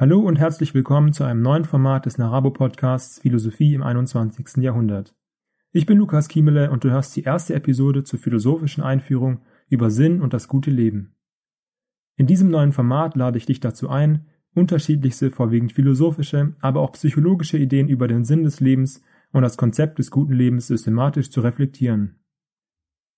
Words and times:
Hallo 0.00 0.18
und 0.20 0.38
herzlich 0.38 0.72
willkommen 0.72 1.12
zu 1.12 1.24
einem 1.24 1.42
neuen 1.42 1.66
Format 1.66 2.06
des 2.06 2.16
Narabo 2.16 2.52
Podcasts 2.52 3.18
Philosophie 3.18 3.74
im 3.74 3.82
21. 3.82 4.56
Jahrhundert. 4.64 5.14
Ich 5.72 5.84
bin 5.84 5.98
Lukas 5.98 6.28
Kiemele 6.28 6.70
und 6.70 6.84
du 6.84 6.90
hörst 6.90 7.14
die 7.16 7.24
erste 7.24 7.52
Episode 7.52 8.02
zur 8.02 8.18
philosophischen 8.18 8.82
Einführung 8.82 9.42
über 9.68 9.90
Sinn 9.90 10.22
und 10.22 10.32
das 10.32 10.48
gute 10.48 10.70
Leben. 10.70 11.16
In 12.16 12.26
diesem 12.26 12.48
neuen 12.48 12.72
Format 12.72 13.14
lade 13.14 13.36
ich 13.36 13.44
dich 13.44 13.60
dazu 13.60 13.90
ein, 13.90 14.24
unterschiedlichste 14.54 15.30
vorwiegend 15.30 15.74
philosophische, 15.74 16.54
aber 16.62 16.80
auch 16.80 16.92
psychologische 16.92 17.58
Ideen 17.58 17.88
über 17.88 18.08
den 18.08 18.24
Sinn 18.24 18.44
des 18.44 18.60
Lebens 18.60 19.02
und 19.32 19.42
das 19.42 19.58
Konzept 19.58 19.98
des 19.98 20.10
guten 20.10 20.32
Lebens 20.32 20.66
systematisch 20.66 21.30
zu 21.30 21.42
reflektieren. 21.42 22.20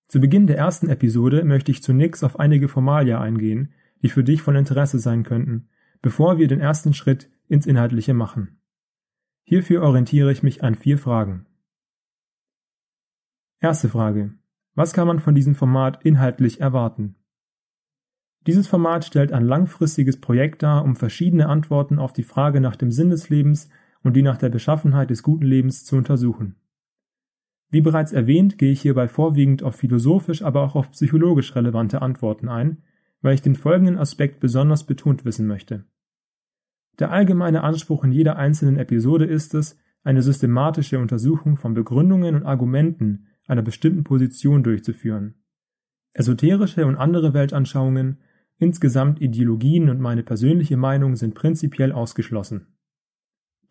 Zu 0.09 0.19
Beginn 0.19 0.47
der 0.47 0.57
ersten 0.57 0.89
Episode 0.89 1.45
möchte 1.45 1.71
ich 1.71 1.81
zunächst 1.81 2.25
auf 2.25 2.41
einige 2.41 2.67
Formalia 2.67 3.21
eingehen, 3.21 3.71
die 4.01 4.09
für 4.09 4.25
dich 4.25 4.41
von 4.41 4.57
Interesse 4.57 4.99
sein 4.99 5.23
könnten 5.23 5.69
bevor 6.03 6.37
wir 6.37 6.47
den 6.47 6.59
ersten 6.59 6.93
Schritt 6.93 7.31
ins 7.47 7.65
Inhaltliche 7.65 8.13
machen. 8.13 8.59
Hierfür 9.45 9.81
orientiere 9.81 10.31
ich 10.31 10.43
mich 10.43 10.63
an 10.63 10.75
vier 10.75 10.99
Fragen. 10.99 11.47
Erste 13.59 13.89
Frage. 13.89 14.33
Was 14.75 14.93
kann 14.93 15.07
man 15.07 15.19
von 15.19 15.33
diesem 15.33 15.55
Format 15.55 16.03
inhaltlich 16.05 16.59
erwarten? 16.59 17.15
Dieses 18.45 18.67
Format 18.67 19.05
stellt 19.05 19.31
ein 19.31 19.45
langfristiges 19.45 20.19
Projekt 20.19 20.61
dar, 20.61 20.83
um 20.83 20.97
verschiedene 20.97 21.47
Antworten 21.47 21.99
auf 21.99 22.11
die 22.11 22.23
Frage 22.23 22.59
nach 22.59 22.75
dem 22.75 22.91
Sinn 22.91 23.09
des 23.09 23.29
Lebens 23.29 23.69
und 24.03 24.17
die 24.17 24.23
nach 24.23 24.37
der 24.37 24.49
Beschaffenheit 24.49 25.09
des 25.09 25.23
guten 25.23 25.45
Lebens 25.45 25.85
zu 25.85 25.95
untersuchen. 25.95 26.57
Wie 27.69 27.81
bereits 27.81 28.11
erwähnt, 28.11 28.57
gehe 28.57 28.73
ich 28.73 28.81
hierbei 28.81 29.07
vorwiegend 29.07 29.63
auf 29.63 29.77
philosophisch, 29.77 30.41
aber 30.41 30.63
auch 30.63 30.75
auf 30.75 30.91
psychologisch 30.91 31.55
relevante 31.55 32.01
Antworten 32.01 32.49
ein, 32.49 32.83
weil 33.21 33.35
ich 33.35 33.41
den 33.41 33.55
folgenden 33.55 33.97
Aspekt 33.97 34.41
besonders 34.41 34.85
betont 34.85 35.23
wissen 35.23 35.47
möchte. 35.47 35.85
Der 36.99 37.11
allgemeine 37.11 37.63
Anspruch 37.63 38.03
in 38.03 38.11
jeder 38.11 38.37
einzelnen 38.37 38.77
Episode 38.77 39.25
ist 39.25 39.53
es, 39.53 39.77
eine 40.03 40.21
systematische 40.21 40.99
Untersuchung 40.99 41.57
von 41.57 41.73
Begründungen 41.73 42.35
und 42.35 42.45
Argumenten 42.45 43.27
einer 43.47 43.61
bestimmten 43.61 44.03
Position 44.03 44.63
durchzuführen. 44.63 45.35
Esoterische 46.13 46.85
und 46.85 46.97
andere 46.97 47.33
Weltanschauungen, 47.33 48.19
insgesamt 48.57 49.21
Ideologien 49.21 49.89
und 49.89 49.99
meine 49.99 50.23
persönliche 50.23 50.77
Meinung 50.77 51.15
sind 51.15 51.33
prinzipiell 51.33 51.91
ausgeschlossen. 51.91 52.67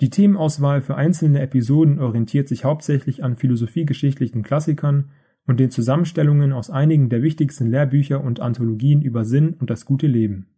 Die 0.00 0.10
Themenauswahl 0.10 0.82
für 0.82 0.96
einzelne 0.96 1.40
Episoden 1.40 2.00
orientiert 2.00 2.48
sich 2.48 2.64
hauptsächlich 2.64 3.22
an 3.22 3.36
philosophiegeschichtlichen 3.36 4.42
Klassikern 4.42 5.10
und 5.46 5.60
den 5.60 5.70
Zusammenstellungen 5.70 6.52
aus 6.52 6.70
einigen 6.70 7.08
der 7.08 7.22
wichtigsten 7.22 7.66
Lehrbücher 7.66 8.22
und 8.22 8.40
Anthologien 8.40 9.02
über 9.02 9.24
Sinn 9.24 9.54
und 9.54 9.70
das 9.70 9.84
gute 9.84 10.08
Leben. 10.08 10.48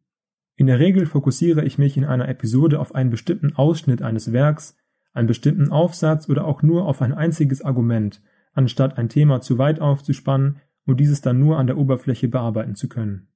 In 0.57 0.67
der 0.67 0.79
Regel 0.79 1.07
fokussiere 1.07 1.65
ich 1.65 1.79
mich 1.79 1.97
in 1.97 2.05
einer 2.05 2.29
Episode 2.29 2.79
auf 2.79 2.95
einen 2.95 3.11
bestimmten 3.11 3.57
Ausschnitt 3.57 4.03
eines 4.03 4.33
Werks, 4.33 4.77
einen 5.13 5.27
bestimmten 5.27 5.71
Aufsatz 5.71 6.29
oder 6.29 6.45
auch 6.45 6.63
nur 6.63 6.87
auf 6.87 7.03
ein 7.03 7.13
einziges 7.13 7.63
Argument, 7.63 8.23
anstatt 8.53 8.99
ein 8.99 9.09
Thema 9.09 9.41
zu 9.41 9.59
weit 9.59 9.81
aufzuspannen 9.81 10.61
und 10.87 11.01
dieses 11.01 11.21
dann 11.21 11.41
nur 11.41 11.59
an 11.59 11.67
der 11.67 11.79
Oberfläche 11.79 12.29
bearbeiten 12.29 12.77
zu 12.77 12.89
können. 12.89 13.29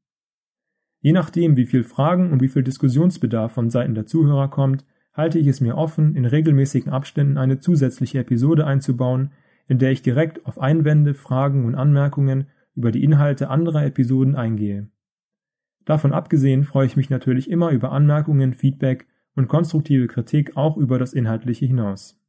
Je 1.01 1.13
nachdem, 1.13 1.57
wie 1.57 1.67
viel 1.67 1.85
Fragen 1.85 2.33
und 2.33 2.43
wie 2.43 2.49
viel 2.49 2.63
Diskussionsbedarf 2.63 3.53
von 3.53 3.71
Seiten 3.71 3.95
der 3.95 4.07
Zuhörer 4.07 4.49
kommt, 4.49 4.85
halte 5.13 5.39
ich 5.39 5.47
es 5.47 5.61
mir 5.61 5.77
offen, 5.77 6.15
in 6.15 6.25
regelmäßigen 6.25 6.93
Abständen 6.93 7.39
eine 7.39 7.59
zusätzliche 7.59 8.21
Episode 8.21 8.67
einzubauen, 8.67 9.33
in 9.67 9.79
der 9.79 9.91
ich 9.91 10.03
direkt 10.03 10.47
auf 10.47 10.61
Einwände, 10.61 11.15
Fragen 11.15 11.65
und 11.65 11.75
Anmerkungen 11.75 12.47
über 12.75 12.93
die 12.93 13.03
Inhalte 13.03 13.51
anderer 13.51 13.85
Episoden 13.85 14.37
eingehe. 14.37 14.89
Davon 15.89 16.13
abgesehen 16.13 16.65
freue 16.65 16.85
ich 16.85 16.99
mich 16.99 17.09
natürlich 17.09 17.51
immer 17.51 17.71
über 17.71 17.93
Anmerkungen, 17.93 18.53
Feedback 18.53 19.07
und 19.35 19.49
konstruktive 19.49 20.07
Kritik 20.07 20.55
auch 20.55 20.77
über 20.77 20.99
das 20.99 21.15
Inhaltliche 21.15 21.65
hinaus. 21.65 22.21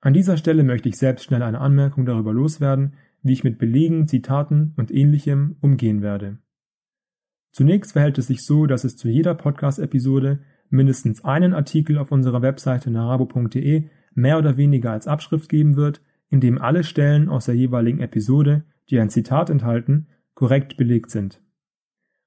An 0.00 0.12
dieser 0.14 0.36
Stelle 0.36 0.62
möchte 0.62 0.88
ich 0.88 0.96
selbst 0.96 1.24
schnell 1.24 1.42
eine 1.42 1.60
Anmerkung 1.60 2.06
darüber 2.06 2.32
loswerden, 2.32 2.92
wie 3.20 3.32
ich 3.32 3.42
mit 3.42 3.58
Belegen, 3.58 4.06
Zitaten 4.06 4.74
und 4.76 4.92
ähnlichem 4.92 5.56
umgehen 5.60 6.02
werde. 6.02 6.38
Zunächst 7.50 7.94
verhält 7.94 8.18
es 8.18 8.28
sich 8.28 8.44
so, 8.44 8.66
dass 8.66 8.84
es 8.84 8.96
zu 8.96 9.08
jeder 9.08 9.34
Podcast-Episode 9.34 10.38
mindestens 10.70 11.24
einen 11.24 11.54
Artikel 11.54 11.98
auf 11.98 12.12
unserer 12.12 12.42
Webseite 12.42 12.92
narabo.de 12.92 13.88
mehr 14.14 14.38
oder 14.38 14.56
weniger 14.56 14.92
als 14.92 15.08
Abschrift 15.08 15.48
geben 15.48 15.74
wird, 15.74 16.00
in 16.28 16.38
dem 16.38 16.58
alle 16.58 16.84
Stellen 16.84 17.28
aus 17.28 17.46
der 17.46 17.56
jeweiligen 17.56 17.98
Episode, 17.98 18.62
die 18.88 19.00
ein 19.00 19.10
Zitat 19.10 19.50
enthalten, 19.50 20.06
korrekt 20.34 20.76
belegt 20.76 21.10
sind. 21.10 21.42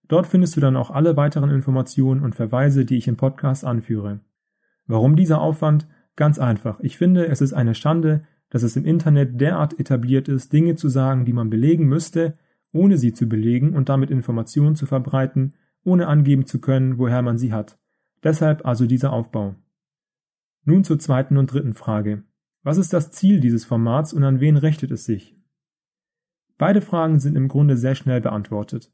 Dort 0.08 0.28
findest 0.28 0.56
du 0.56 0.62
dann 0.62 0.76
auch 0.78 0.92
alle 0.92 1.18
weiteren 1.18 1.50
Informationen 1.50 2.22
und 2.22 2.36
Verweise, 2.36 2.86
die 2.86 2.98
ich 2.98 3.08
im 3.08 3.18
Podcast 3.18 3.66
anführe. 3.66 4.20
Warum 4.86 5.16
dieser 5.16 5.42
Aufwand? 5.42 5.88
Ganz 6.16 6.40
einfach. 6.40 6.80
Ich 6.80 6.98
finde, 6.98 7.28
es 7.28 7.42
ist 7.42 7.54
eine 7.54 7.76
Schande, 7.76 8.24
dass 8.50 8.64
es 8.64 8.76
im 8.76 8.86
Internet 8.86 9.42
derart 9.42 9.80
etabliert 9.80 10.28
ist, 10.28 10.54
Dinge 10.54 10.76
zu 10.76 10.90
sagen, 10.90 11.26
die 11.26 11.34
man 11.34 11.50
belegen 11.50 11.88
müsste, 11.88 12.38
ohne 12.72 12.98
sie 12.98 13.14
zu 13.14 13.28
belegen 13.28 13.76
und 13.76 13.90
damit 13.90 14.12
Informationen 14.12 14.76
zu 14.76 14.86
verbreiten, 14.86 15.54
ohne 15.84 16.08
angeben 16.08 16.46
zu 16.46 16.60
können, 16.60 16.98
woher 16.98 17.22
man 17.22 17.38
sie 17.38 17.52
hat. 17.52 17.78
Deshalb 18.24 18.66
also 18.66 18.86
dieser 18.86 19.12
Aufbau. 19.12 19.56
Nun 20.64 20.84
zur 20.84 21.00
zweiten 21.00 21.38
und 21.38 21.52
dritten 21.52 21.74
Frage. 21.74 22.24
Was 22.64 22.78
ist 22.78 22.94
das 22.94 23.12
Ziel 23.12 23.40
dieses 23.40 23.66
Formats 23.66 24.14
und 24.14 24.24
an 24.24 24.40
wen 24.40 24.58
richtet 24.58 24.92
es 24.92 25.06
sich? 25.06 25.38
Beide 26.58 26.82
Fragen 26.82 27.20
sind 27.20 27.36
im 27.36 27.48
Grunde 27.48 27.78
sehr 27.78 27.96
schnell 27.96 28.22
beantwortet. 28.22 28.92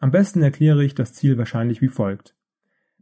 Am 0.00 0.10
besten 0.10 0.42
erkläre 0.42 0.82
ich 0.82 0.94
das 0.94 1.12
Ziel 1.12 1.36
wahrscheinlich 1.36 1.82
wie 1.82 1.88
folgt. 1.88 2.34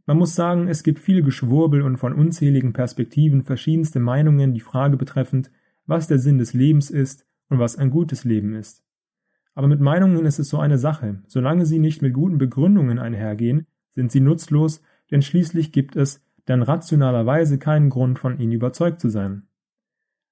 Man 0.05 0.17
muss 0.17 0.35
sagen, 0.35 0.67
es 0.67 0.83
gibt 0.83 0.99
viel 0.99 1.21
Geschwurbel 1.21 1.81
und 1.81 1.97
von 1.97 2.13
unzähligen 2.13 2.73
Perspektiven 2.73 3.43
verschiedenste 3.43 4.01
Meinungen 4.01 4.53
die 4.53 4.59
Frage 4.59 4.97
betreffend, 4.97 5.49
was 5.85 6.07
der 6.07 6.19
Sinn 6.19 6.37
des 6.37 6.53
Lebens 6.53 6.89
ist 6.89 7.25
und 7.47 7.57
was 7.57 7.77
ein 7.77 7.89
gutes 7.89 8.25
Leben 8.25 8.53
ist. 8.53 8.83
Aber 9.55 9.67
mit 9.67 9.79
Meinungen 9.79 10.25
ist 10.25 10.39
es 10.39 10.49
so 10.49 10.59
eine 10.59 10.77
Sache. 10.77 11.21
Solange 11.27 11.65
sie 11.65 11.79
nicht 11.79 12.01
mit 12.01 12.13
guten 12.13 12.37
Begründungen 12.37 12.99
einhergehen, 12.99 13.65
sind 13.95 14.11
sie 14.11 14.19
nutzlos, 14.19 14.81
denn 15.09 15.21
schließlich 15.21 15.71
gibt 15.71 15.95
es 15.95 16.21
dann 16.45 16.63
rationalerweise 16.63 17.59
keinen 17.59 17.89
Grund, 17.89 18.19
von 18.19 18.39
ihnen 18.39 18.51
überzeugt 18.51 18.99
zu 18.99 19.09
sein. 19.09 19.43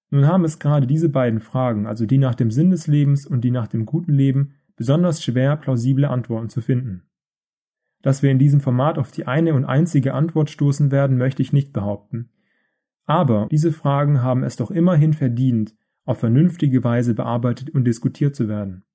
Nun 0.09 0.27
haben 0.27 0.43
es 0.43 0.59
gerade 0.59 0.87
diese 0.87 1.09
beiden 1.09 1.39
Fragen, 1.39 1.85
also 1.85 2.05
die 2.05 2.17
nach 2.17 2.35
dem 2.35 2.51
Sinn 2.51 2.71
des 2.71 2.87
Lebens 2.87 3.25
und 3.25 3.41
die 3.41 3.51
nach 3.51 3.67
dem 3.67 3.85
guten 3.85 4.13
Leben, 4.13 4.53
besonders 4.77 5.21
schwer, 5.21 5.57
plausible 5.57 6.07
Antworten 6.07 6.49
zu 6.49 6.61
finden. 6.61 7.03
Dass 8.01 8.23
wir 8.23 8.31
in 8.31 8.39
diesem 8.39 8.61
Format 8.61 8.97
auf 8.97 9.11
die 9.11 9.27
eine 9.27 9.53
und 9.53 9.65
einzige 9.65 10.13
Antwort 10.13 10.49
stoßen 10.49 10.91
werden, 10.91 11.17
möchte 11.17 11.41
ich 11.41 11.51
nicht 11.51 11.73
behaupten. 11.73 12.29
Aber 13.05 13.47
diese 13.51 13.73
Fragen 13.73 14.21
haben 14.21 14.43
es 14.43 14.55
doch 14.55 14.71
immerhin 14.71 15.13
verdient, 15.13 15.75
auf 16.05 16.19
vernünftige 16.19 16.83
Weise 16.83 17.13
bearbeitet 17.13 17.69
und 17.71 17.83
diskutiert 17.83 18.35
zu 18.35 18.47
werden. 18.47 18.85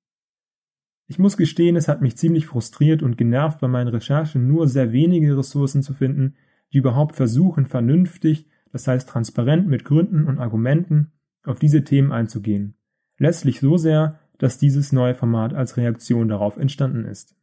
Ich 1.07 1.19
muss 1.19 1.37
gestehen, 1.37 1.75
es 1.75 1.87
hat 1.87 2.01
mich 2.01 2.17
ziemlich 2.17 2.47
frustriert 2.47 3.03
und 3.03 3.17
genervt, 3.17 3.59
bei 3.59 3.67
meinen 3.67 3.89
Recherchen 3.89 4.47
nur 4.47 4.67
sehr 4.67 4.93
wenige 4.93 5.37
Ressourcen 5.37 5.83
zu 5.83 5.93
finden, 5.93 6.35
die 6.71 6.77
überhaupt 6.77 7.15
versuchen, 7.15 7.65
vernünftig, 7.65 8.47
das 8.71 8.87
heißt 8.87 9.09
transparent 9.09 9.67
mit 9.67 9.83
Gründen 9.83 10.25
und 10.25 10.39
Argumenten, 10.39 11.11
auf 11.43 11.59
diese 11.59 11.83
Themen 11.83 12.11
einzugehen. 12.11 12.75
Letztlich 13.17 13.59
so 13.59 13.77
sehr, 13.77 14.19
dass 14.43 14.57
dieses 14.57 14.91
neue 14.91 15.15
Format 15.15 15.53
als 15.53 15.77
Reaktion 15.77 16.27
darauf 16.27 16.57
entstanden 16.57 17.05
ist. 17.05 17.33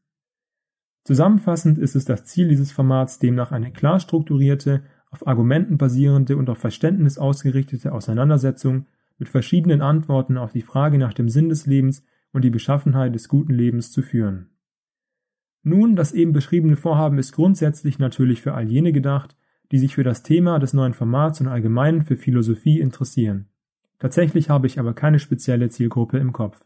Zusammenfassend 1.05 1.78
ist 1.78 1.97
es 1.97 2.05
das 2.05 2.27
Ziel 2.27 2.49
dieses 2.49 2.72
Formats 2.72 3.19
demnach 3.19 3.53
eine 3.53 3.72
klar 3.72 4.00
strukturierte, 4.00 4.83
auf 5.11 5.27
Argumenten 5.27 5.78
basierende 5.78 6.37
und 6.37 6.50
auf 6.50 6.59
Verständnis 6.59 7.16
ausgerichtete 7.16 7.94
Auseinandersetzung 7.94 8.87
mit 9.16 9.31
verschiedenen 9.31 9.81
Antworten 9.81 10.37
auf 10.37 10.53
die 10.53 10.61
Frage 10.61 10.99
nach 10.99 11.15
dem 11.15 11.31
Sinn 11.31 11.49
des 11.49 11.65
Lebens 11.65 12.05
und 12.34 12.44
die 12.44 12.50
Beschaffenheit 12.50 13.15
des 13.15 13.28
guten 13.28 13.55
Lebens 13.55 13.93
zu 13.93 14.03
führen. 14.03 14.50
Nun, 15.62 15.97
das 15.97 16.12
eben 16.12 16.34
beschriebene 16.34 16.77
Vorhaben 16.77 17.17
ist 17.17 17.32
grundsätzlich 17.32 17.99
natürlich 17.99 18.43
für 18.43 18.53
all 18.53 18.69
jene 18.69 18.93
gedacht, 18.93 19.38
die 19.73 19.79
sich 19.79 19.94
für 19.94 20.05
das 20.05 20.23
Thema 20.23 20.58
des 20.58 20.75
neuen 20.75 20.93
Formats 20.93 21.41
und 21.41 21.49
allgemein 21.49 22.05
für 22.05 22.19
Philosophie 22.19 22.79
interessieren. 22.79 23.46
Tatsächlich 23.99 24.50
habe 24.50 24.67
ich 24.67 24.79
aber 24.79 24.93
keine 24.93 25.19
spezielle 25.19 25.70
Zielgruppe 25.70 26.19
im 26.19 26.35
Kopf. 26.35 26.62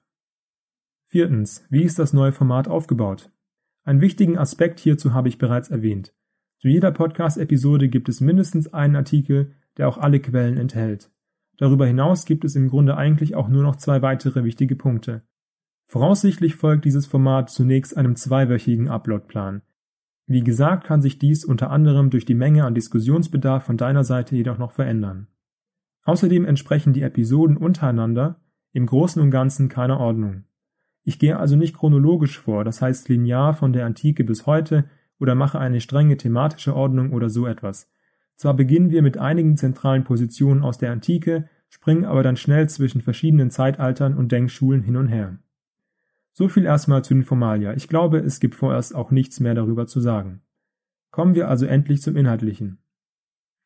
Viertens. 1.14 1.64
Wie 1.70 1.84
ist 1.84 2.00
das 2.00 2.12
neue 2.12 2.32
Format 2.32 2.66
aufgebaut? 2.66 3.30
Einen 3.84 4.00
wichtigen 4.00 4.36
Aspekt 4.36 4.80
hierzu 4.80 5.14
habe 5.14 5.28
ich 5.28 5.38
bereits 5.38 5.70
erwähnt. 5.70 6.12
Zu 6.58 6.66
jeder 6.66 6.90
Podcast-Episode 6.90 7.88
gibt 7.88 8.08
es 8.08 8.20
mindestens 8.20 8.74
einen 8.74 8.96
Artikel, 8.96 9.52
der 9.76 9.86
auch 9.86 9.96
alle 9.96 10.18
Quellen 10.18 10.56
enthält. 10.56 11.12
Darüber 11.56 11.86
hinaus 11.86 12.24
gibt 12.24 12.44
es 12.44 12.56
im 12.56 12.68
Grunde 12.68 12.96
eigentlich 12.96 13.36
auch 13.36 13.48
nur 13.48 13.62
noch 13.62 13.76
zwei 13.76 14.02
weitere 14.02 14.42
wichtige 14.42 14.74
Punkte. 14.74 15.22
Voraussichtlich 15.86 16.56
folgt 16.56 16.84
dieses 16.84 17.06
Format 17.06 17.48
zunächst 17.48 17.96
einem 17.96 18.16
zweiwöchigen 18.16 18.88
Uploadplan. 18.88 19.62
Wie 20.26 20.42
gesagt, 20.42 20.82
kann 20.82 21.00
sich 21.00 21.20
dies 21.20 21.44
unter 21.44 21.70
anderem 21.70 22.10
durch 22.10 22.24
die 22.24 22.34
Menge 22.34 22.64
an 22.64 22.74
Diskussionsbedarf 22.74 23.62
von 23.62 23.76
deiner 23.76 24.02
Seite 24.02 24.34
jedoch 24.34 24.58
noch 24.58 24.72
verändern. 24.72 25.28
Außerdem 26.06 26.44
entsprechen 26.44 26.92
die 26.92 27.02
Episoden 27.02 27.56
untereinander 27.56 28.40
im 28.72 28.86
Großen 28.86 29.22
und 29.22 29.30
Ganzen 29.30 29.68
keiner 29.68 30.00
Ordnung. 30.00 30.42
Ich 31.04 31.18
gehe 31.18 31.38
also 31.38 31.54
nicht 31.54 31.76
chronologisch 31.76 32.38
vor, 32.38 32.64
das 32.64 32.80
heißt 32.80 33.08
linear 33.08 33.54
von 33.54 33.72
der 33.72 33.84
Antike 33.86 34.24
bis 34.24 34.46
heute 34.46 34.84
oder 35.20 35.34
mache 35.34 35.58
eine 35.58 35.80
strenge 35.80 36.16
thematische 36.16 36.74
Ordnung 36.74 37.12
oder 37.12 37.28
so 37.28 37.46
etwas. 37.46 37.90
Zwar 38.36 38.54
beginnen 38.54 38.90
wir 38.90 39.02
mit 39.02 39.18
einigen 39.18 39.56
zentralen 39.56 40.04
Positionen 40.04 40.62
aus 40.62 40.78
der 40.78 40.90
Antike, 40.90 41.48
springen 41.68 42.04
aber 42.04 42.22
dann 42.22 42.36
schnell 42.36 42.68
zwischen 42.68 43.00
verschiedenen 43.00 43.50
Zeitaltern 43.50 44.16
und 44.16 44.32
Denkschulen 44.32 44.82
hin 44.82 44.96
und 44.96 45.08
her. 45.08 45.38
So 46.32 46.48
viel 46.48 46.64
erstmal 46.64 47.04
zu 47.04 47.14
den 47.14 47.22
Formalia. 47.22 47.74
Ich 47.74 47.86
glaube, 47.86 48.18
es 48.18 48.40
gibt 48.40 48.56
vorerst 48.56 48.94
auch 48.94 49.10
nichts 49.10 49.38
mehr 49.38 49.54
darüber 49.54 49.86
zu 49.86 50.00
sagen. 50.00 50.40
Kommen 51.10 51.36
wir 51.36 51.48
also 51.48 51.64
endlich 51.66 52.02
zum 52.02 52.16
Inhaltlichen. 52.16 52.78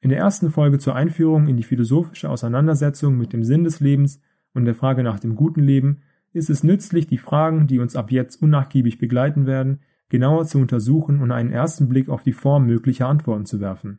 In 0.00 0.10
der 0.10 0.18
ersten 0.18 0.50
Folge 0.50 0.78
zur 0.78 0.94
Einführung 0.94 1.48
in 1.48 1.56
die 1.56 1.62
philosophische 1.62 2.28
Auseinandersetzung 2.28 3.16
mit 3.16 3.32
dem 3.32 3.42
Sinn 3.42 3.64
des 3.64 3.80
Lebens 3.80 4.20
und 4.52 4.64
der 4.64 4.74
Frage 4.74 5.02
nach 5.02 5.18
dem 5.18 5.34
guten 5.34 5.62
Leben 5.62 6.02
ist 6.38 6.48
es 6.48 6.62
nützlich, 6.62 7.06
die 7.06 7.18
Fragen, 7.18 7.66
die 7.66 7.78
uns 7.78 7.96
ab 7.96 8.10
jetzt 8.10 8.40
unnachgiebig 8.40 8.98
begleiten 8.98 9.44
werden, 9.46 9.80
genauer 10.08 10.46
zu 10.46 10.58
untersuchen 10.58 11.20
und 11.20 11.32
einen 11.32 11.52
ersten 11.52 11.88
Blick 11.88 12.08
auf 12.08 12.22
die 12.22 12.32
Form 12.32 12.66
möglicher 12.66 13.08
Antworten 13.08 13.44
zu 13.44 13.60
werfen. 13.60 13.98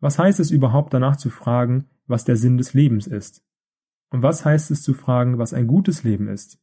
Was 0.00 0.18
heißt 0.18 0.40
es 0.40 0.50
überhaupt 0.50 0.92
danach 0.92 1.16
zu 1.16 1.30
fragen, 1.30 1.86
was 2.06 2.24
der 2.24 2.36
Sinn 2.36 2.58
des 2.58 2.74
Lebens 2.74 3.06
ist? 3.06 3.44
Und 4.10 4.22
was 4.22 4.44
heißt 4.44 4.70
es 4.70 4.82
zu 4.82 4.94
fragen, 4.94 5.38
was 5.38 5.54
ein 5.54 5.68
gutes 5.68 6.02
Leben 6.02 6.26
ist? 6.26 6.60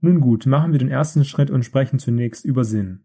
Nun 0.00 0.20
gut, 0.20 0.46
machen 0.46 0.72
wir 0.72 0.78
den 0.78 0.88
ersten 0.88 1.24
Schritt 1.24 1.50
und 1.50 1.64
sprechen 1.64 1.98
zunächst 1.98 2.44
über 2.44 2.64
Sinn. 2.64 3.04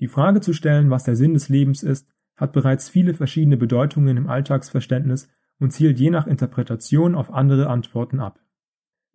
Die 0.00 0.08
Frage 0.08 0.40
zu 0.40 0.52
stellen, 0.52 0.90
was 0.90 1.04
der 1.04 1.16
Sinn 1.16 1.34
des 1.34 1.48
Lebens 1.48 1.82
ist, 1.82 2.08
hat 2.36 2.52
bereits 2.52 2.88
viele 2.88 3.14
verschiedene 3.14 3.56
Bedeutungen 3.56 4.16
im 4.16 4.28
Alltagsverständnis 4.28 5.28
und 5.58 5.72
zielt 5.72 5.98
je 5.98 6.10
nach 6.10 6.26
Interpretation 6.26 7.14
auf 7.14 7.32
andere 7.32 7.68
Antworten 7.68 8.20
ab. 8.20 8.40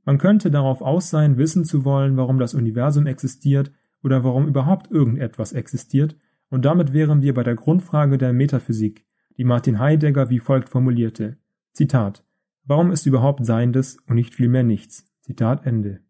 Man 0.06 0.18
könnte 0.18 0.52
darauf 0.52 0.82
aus 0.82 1.10
sein, 1.10 1.38
wissen 1.38 1.64
zu 1.66 1.86
wollen, 1.86 2.18
warum 2.18 2.38
das 2.38 2.54
Universum 2.54 3.08
existiert 3.08 3.72
oder 4.04 4.24
warum 4.24 4.48
überhaupt 4.48 4.92
irgendetwas 4.92 5.54
existiert, 5.54 6.18
und 6.50 6.66
damit 6.66 6.94
wären 6.94 7.22
wir 7.24 7.34
bei 7.34 7.44
der 7.44 7.56
Grundfrage 7.56 8.18
der 8.18 8.32
Metaphysik, 8.32 9.06
die 9.38 9.44
Martin 9.44 9.80
Heidegger 9.80 10.30
wie 10.30 10.40
folgt 10.40 10.70
formulierte. 10.70 11.38
Zitat 11.72 12.24
Warum 12.66 12.92
ist 12.92 13.06
überhaupt 13.06 13.46
Seiendes 13.46 13.98
und 14.08 14.16
nicht 14.16 14.36
vielmehr 14.36 14.64
nichts? 14.64 15.06
Zitat 15.22 15.66
Ende. 15.66 16.02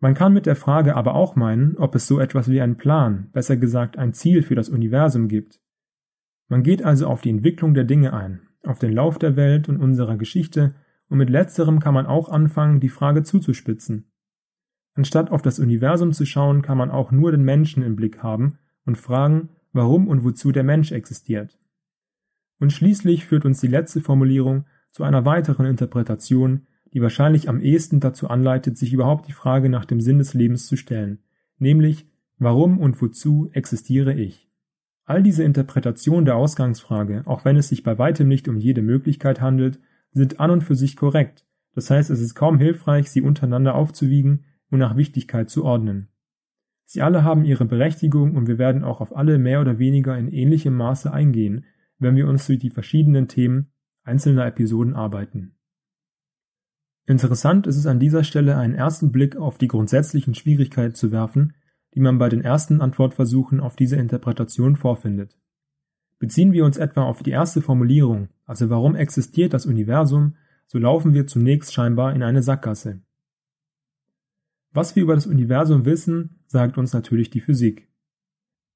Man 0.00 0.14
kann 0.14 0.32
mit 0.32 0.46
der 0.46 0.56
Frage 0.56 0.94
aber 0.94 1.14
auch 1.14 1.34
meinen, 1.36 1.76
ob 1.76 1.94
es 1.94 2.06
so 2.06 2.20
etwas 2.20 2.50
wie 2.50 2.60
einen 2.60 2.76
Plan, 2.76 3.30
besser 3.32 3.56
gesagt 3.56 3.98
ein 3.98 4.12
Ziel 4.12 4.42
für 4.42 4.54
das 4.54 4.68
Universum 4.68 5.28
gibt. 5.28 5.60
Man 6.48 6.62
geht 6.62 6.84
also 6.84 7.06
auf 7.06 7.20
die 7.20 7.30
Entwicklung 7.30 7.74
der 7.74 7.84
Dinge 7.84 8.12
ein, 8.12 8.42
auf 8.64 8.78
den 8.78 8.92
Lauf 8.92 9.18
der 9.18 9.36
Welt 9.36 9.68
und 9.68 9.80
unserer 9.80 10.16
Geschichte, 10.16 10.74
und 11.08 11.18
mit 11.18 11.30
letzterem 11.30 11.80
kann 11.80 11.94
man 11.94 12.06
auch 12.06 12.28
anfangen, 12.28 12.80
die 12.80 12.88
Frage 12.88 13.22
zuzuspitzen. 13.22 14.10
Anstatt 14.94 15.30
auf 15.30 15.42
das 15.42 15.58
Universum 15.58 16.12
zu 16.12 16.26
schauen, 16.26 16.62
kann 16.62 16.76
man 16.76 16.90
auch 16.90 17.12
nur 17.12 17.30
den 17.30 17.42
Menschen 17.42 17.82
im 17.82 17.96
Blick 17.96 18.22
haben 18.22 18.58
und 18.84 18.98
fragen, 18.98 19.50
warum 19.72 20.08
und 20.08 20.24
wozu 20.24 20.52
der 20.52 20.64
Mensch 20.64 20.92
existiert. 20.92 21.58
Und 22.58 22.72
schließlich 22.72 23.26
führt 23.26 23.44
uns 23.44 23.60
die 23.60 23.68
letzte 23.68 24.00
Formulierung 24.00 24.64
zu 24.90 25.04
einer 25.04 25.24
weiteren 25.24 25.66
Interpretation, 25.66 26.66
die 26.92 27.02
wahrscheinlich 27.02 27.48
am 27.48 27.60
ehesten 27.60 28.00
dazu 28.00 28.28
anleitet, 28.28 28.76
sich 28.76 28.92
überhaupt 28.92 29.28
die 29.28 29.32
Frage 29.32 29.68
nach 29.68 29.84
dem 29.84 30.00
Sinn 30.00 30.18
des 30.18 30.34
Lebens 30.34 30.66
zu 30.66 30.76
stellen, 30.76 31.20
nämlich 31.58 32.06
warum 32.38 32.78
und 32.78 33.00
wozu 33.00 33.50
existiere 33.52 34.14
ich? 34.14 34.48
All 35.04 35.22
diese 35.22 35.44
Interpretationen 35.44 36.24
der 36.24 36.36
Ausgangsfrage, 36.36 37.22
auch 37.26 37.44
wenn 37.44 37.56
es 37.56 37.68
sich 37.68 37.82
bei 37.82 37.98
weitem 37.98 38.28
nicht 38.28 38.48
um 38.48 38.58
jede 38.58 38.82
Möglichkeit 38.82 39.40
handelt, 39.40 39.78
sind 40.18 40.40
an 40.40 40.50
und 40.50 40.62
für 40.62 40.74
sich 40.74 40.96
korrekt, 40.96 41.46
das 41.74 41.90
heißt 41.90 42.10
es 42.10 42.20
ist 42.20 42.34
kaum 42.34 42.58
hilfreich, 42.58 43.10
sie 43.10 43.22
untereinander 43.22 43.74
aufzuwiegen 43.74 44.44
und 44.70 44.78
nach 44.78 44.96
Wichtigkeit 44.96 45.48
zu 45.48 45.64
ordnen. 45.64 46.08
Sie 46.84 47.02
alle 47.02 47.22
haben 47.22 47.44
ihre 47.44 47.66
Berechtigung 47.66 48.34
und 48.34 48.46
wir 48.48 48.58
werden 48.58 48.82
auch 48.82 49.00
auf 49.00 49.16
alle 49.16 49.38
mehr 49.38 49.60
oder 49.60 49.78
weniger 49.78 50.16
in 50.18 50.28
ähnlichem 50.28 50.74
Maße 50.74 51.12
eingehen, 51.12 51.64
wenn 51.98 52.16
wir 52.16 52.28
uns 52.28 52.46
durch 52.46 52.58
die 52.58 52.70
verschiedenen 52.70 53.28
Themen 53.28 53.72
einzelner 54.02 54.46
Episoden 54.46 54.94
arbeiten. 54.94 55.54
Interessant 57.06 57.66
ist 57.66 57.76
es 57.76 57.86
an 57.86 58.00
dieser 58.00 58.24
Stelle 58.24 58.56
einen 58.56 58.74
ersten 58.74 59.12
Blick 59.12 59.36
auf 59.36 59.58
die 59.58 59.68
grundsätzlichen 59.68 60.34
Schwierigkeiten 60.34 60.94
zu 60.94 61.10
werfen, 61.12 61.54
die 61.94 62.00
man 62.00 62.18
bei 62.18 62.28
den 62.28 62.42
ersten 62.42 62.80
Antwortversuchen 62.80 63.60
auf 63.60 63.76
diese 63.76 63.96
Interpretation 63.96 64.76
vorfindet. 64.76 65.38
Beziehen 66.18 66.52
wir 66.52 66.64
uns 66.64 66.76
etwa 66.76 67.04
auf 67.04 67.22
die 67.22 67.30
erste 67.30 67.62
Formulierung, 67.62 68.28
also 68.44 68.70
warum 68.70 68.96
existiert 68.96 69.52
das 69.52 69.66
Universum, 69.66 70.34
so 70.66 70.78
laufen 70.78 71.14
wir 71.14 71.26
zunächst 71.26 71.72
scheinbar 71.72 72.14
in 72.14 72.22
eine 72.22 72.42
Sackgasse. 72.42 73.00
Was 74.72 74.96
wir 74.96 75.02
über 75.02 75.14
das 75.14 75.26
Universum 75.26 75.84
wissen, 75.84 76.40
sagt 76.46 76.76
uns 76.76 76.92
natürlich 76.92 77.30
die 77.30 77.40
Physik. 77.40 77.88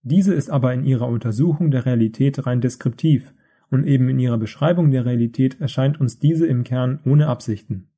Diese 0.02 0.34
ist 0.34 0.50
aber 0.50 0.72
in 0.72 0.84
ihrer 0.84 1.08
Untersuchung 1.08 1.70
der 1.70 1.86
Realität 1.86 2.46
rein 2.46 2.60
deskriptiv 2.60 3.34
und 3.70 3.86
eben 3.86 4.08
in 4.08 4.18
ihrer 4.18 4.38
Beschreibung 4.38 4.90
der 4.90 5.04
Realität 5.04 5.60
erscheint 5.60 6.00
uns 6.00 6.18
diese 6.18 6.46
im 6.46 6.64
Kern 6.64 7.00
ohne 7.04 7.28
Absichten. 7.28 7.88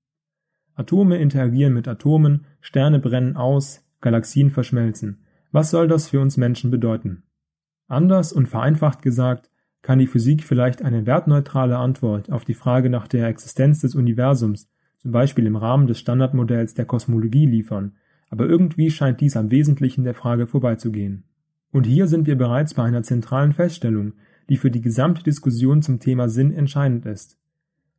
Atome 0.75 1.19
interagieren 1.19 1.73
mit 1.73 1.87
Atomen, 1.87 2.47
Sterne 2.61 2.99
brennen 2.99 3.37
aus, 3.37 3.85
Galaxien 4.01 4.51
verschmelzen. 4.51 5.25
Was 5.53 5.71
soll 5.71 5.89
das 5.89 6.09
für 6.09 6.21
uns 6.21 6.37
Menschen 6.37 6.71
bedeuten? 6.71 7.23
Anders 7.89 8.33
und 8.33 8.49
vereinfacht 8.49 9.03
gesagt, 9.03 9.51
kann 9.83 9.99
die 9.99 10.07
Physik 10.07 10.43
vielleicht 10.45 10.83
eine 10.83 11.05
wertneutrale 11.07 11.77
Antwort 11.77 12.33
auf 12.33 12.45
die 12.45 12.55
Frage 12.55 12.89
nach 12.89 13.07
der 13.07 13.29
Existenz 13.29 13.81
des 13.81 13.95
Universums, 13.95 14.71
zum 14.99 15.13
Beispiel 15.13 15.45
im 15.45 15.57
Rahmen 15.57 15.87
des 15.87 15.99
Standardmodells 15.99 16.75
der 16.75 16.87
Kosmologie 16.87 17.45
liefern, 17.45 17.93
aber 18.31 18.47
irgendwie 18.47 18.91
scheint 18.91 19.21
dies 19.21 19.37
am 19.37 19.51
Wesentlichen 19.51 20.05
der 20.05 20.15
Frage 20.15 20.47
vorbeizugehen. 20.47 21.25
Und 21.71 21.85
hier 21.85 22.07
sind 22.07 22.27
wir 22.27 22.37
bereits 22.37 22.73
bei 22.75 22.85
einer 22.85 23.03
zentralen 23.03 23.53
Feststellung, 23.53 24.15
die 24.49 24.57
für 24.57 24.71
die 24.71 24.81
gesamte 24.81 25.23
Diskussion 25.23 25.83
zum 25.83 26.01
Thema 26.01 26.29
Sinn 26.29 26.53
entscheidend 26.53 27.05
ist. 27.05 27.39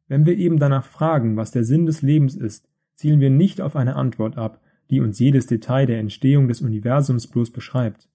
Wenn 0.07 0.25
wir 0.25 0.37
eben 0.37 0.57
danach 0.57 0.85
fragen, 0.85 1.37
was 1.37 1.51
der 1.51 1.63
Sinn 1.63 1.85
des 1.85 2.01
Lebens 2.01 2.35
ist, 2.35 2.67
zielen 2.95 3.19
wir 3.19 3.29
nicht 3.29 3.61
auf 3.61 3.75
eine 3.75 3.95
Antwort 3.95 4.37
ab, 4.37 4.61
die 4.89 5.01
uns 5.01 5.19
jedes 5.19 5.47
Detail 5.47 5.85
der 5.85 5.99
Entstehung 5.99 6.47
des 6.47 6.61
Universums 6.61 7.27
bloß 7.27 7.51
beschreibt. 7.51 8.07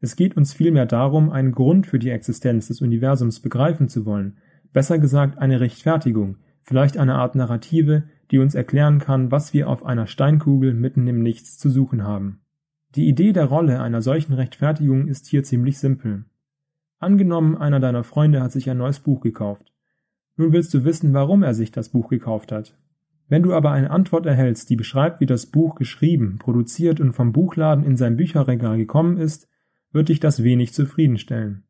Es 0.00 0.16
geht 0.16 0.36
uns 0.36 0.54
vielmehr 0.54 0.86
darum, 0.86 1.30
einen 1.30 1.52
Grund 1.52 1.86
für 1.86 1.98
die 1.98 2.10
Existenz 2.10 2.68
des 2.68 2.80
Universums 2.80 3.40
begreifen 3.40 3.88
zu 3.88 4.06
wollen, 4.06 4.38
besser 4.72 4.98
gesagt 4.98 5.38
eine 5.38 5.60
Rechtfertigung, 5.60 6.36
vielleicht 6.62 6.96
eine 6.96 7.16
Art 7.16 7.34
Narrative, 7.34 8.04
die 8.30 8.38
uns 8.38 8.54
erklären 8.54 8.98
kann, 8.98 9.30
was 9.30 9.52
wir 9.52 9.68
auf 9.68 9.84
einer 9.84 10.06
Steinkugel 10.06 10.72
mitten 10.72 11.06
im 11.06 11.22
Nichts 11.22 11.58
zu 11.58 11.68
suchen 11.68 12.04
haben. 12.04 12.40
Die 12.94 13.08
Idee 13.08 13.32
der 13.32 13.44
Rolle 13.44 13.80
einer 13.80 14.02
solchen 14.02 14.32
Rechtfertigung 14.32 15.06
ist 15.06 15.26
hier 15.26 15.44
ziemlich 15.44 15.78
simpel. 15.78 16.24
Angenommen, 16.98 17.56
einer 17.56 17.80
deiner 17.80 18.04
Freunde 18.04 18.42
hat 18.42 18.52
sich 18.52 18.68
ein 18.70 18.78
neues 18.78 19.00
Buch 19.00 19.20
gekauft. 19.20 19.72
Nun 20.36 20.52
willst 20.52 20.72
du 20.74 20.84
wissen, 20.84 21.12
warum 21.12 21.42
er 21.42 21.54
sich 21.54 21.70
das 21.70 21.90
Buch 21.90 22.08
gekauft 22.08 22.52
hat. 22.52 22.76
Wenn 23.28 23.42
du 23.42 23.54
aber 23.54 23.70
eine 23.70 23.90
Antwort 23.90 24.26
erhältst, 24.26 24.70
die 24.70 24.76
beschreibt, 24.76 25.20
wie 25.20 25.26
das 25.26 25.46
Buch 25.46 25.76
geschrieben, 25.76 26.38
produziert 26.38 27.00
und 27.00 27.12
vom 27.12 27.32
Buchladen 27.32 27.84
in 27.84 27.96
sein 27.96 28.16
Bücherregal 28.16 28.76
gekommen 28.76 29.18
ist, 29.18 29.48
wird 29.92 30.08
dich 30.08 30.20
das 30.20 30.42
wenig 30.42 30.72
zufriedenstellen. 30.72 31.64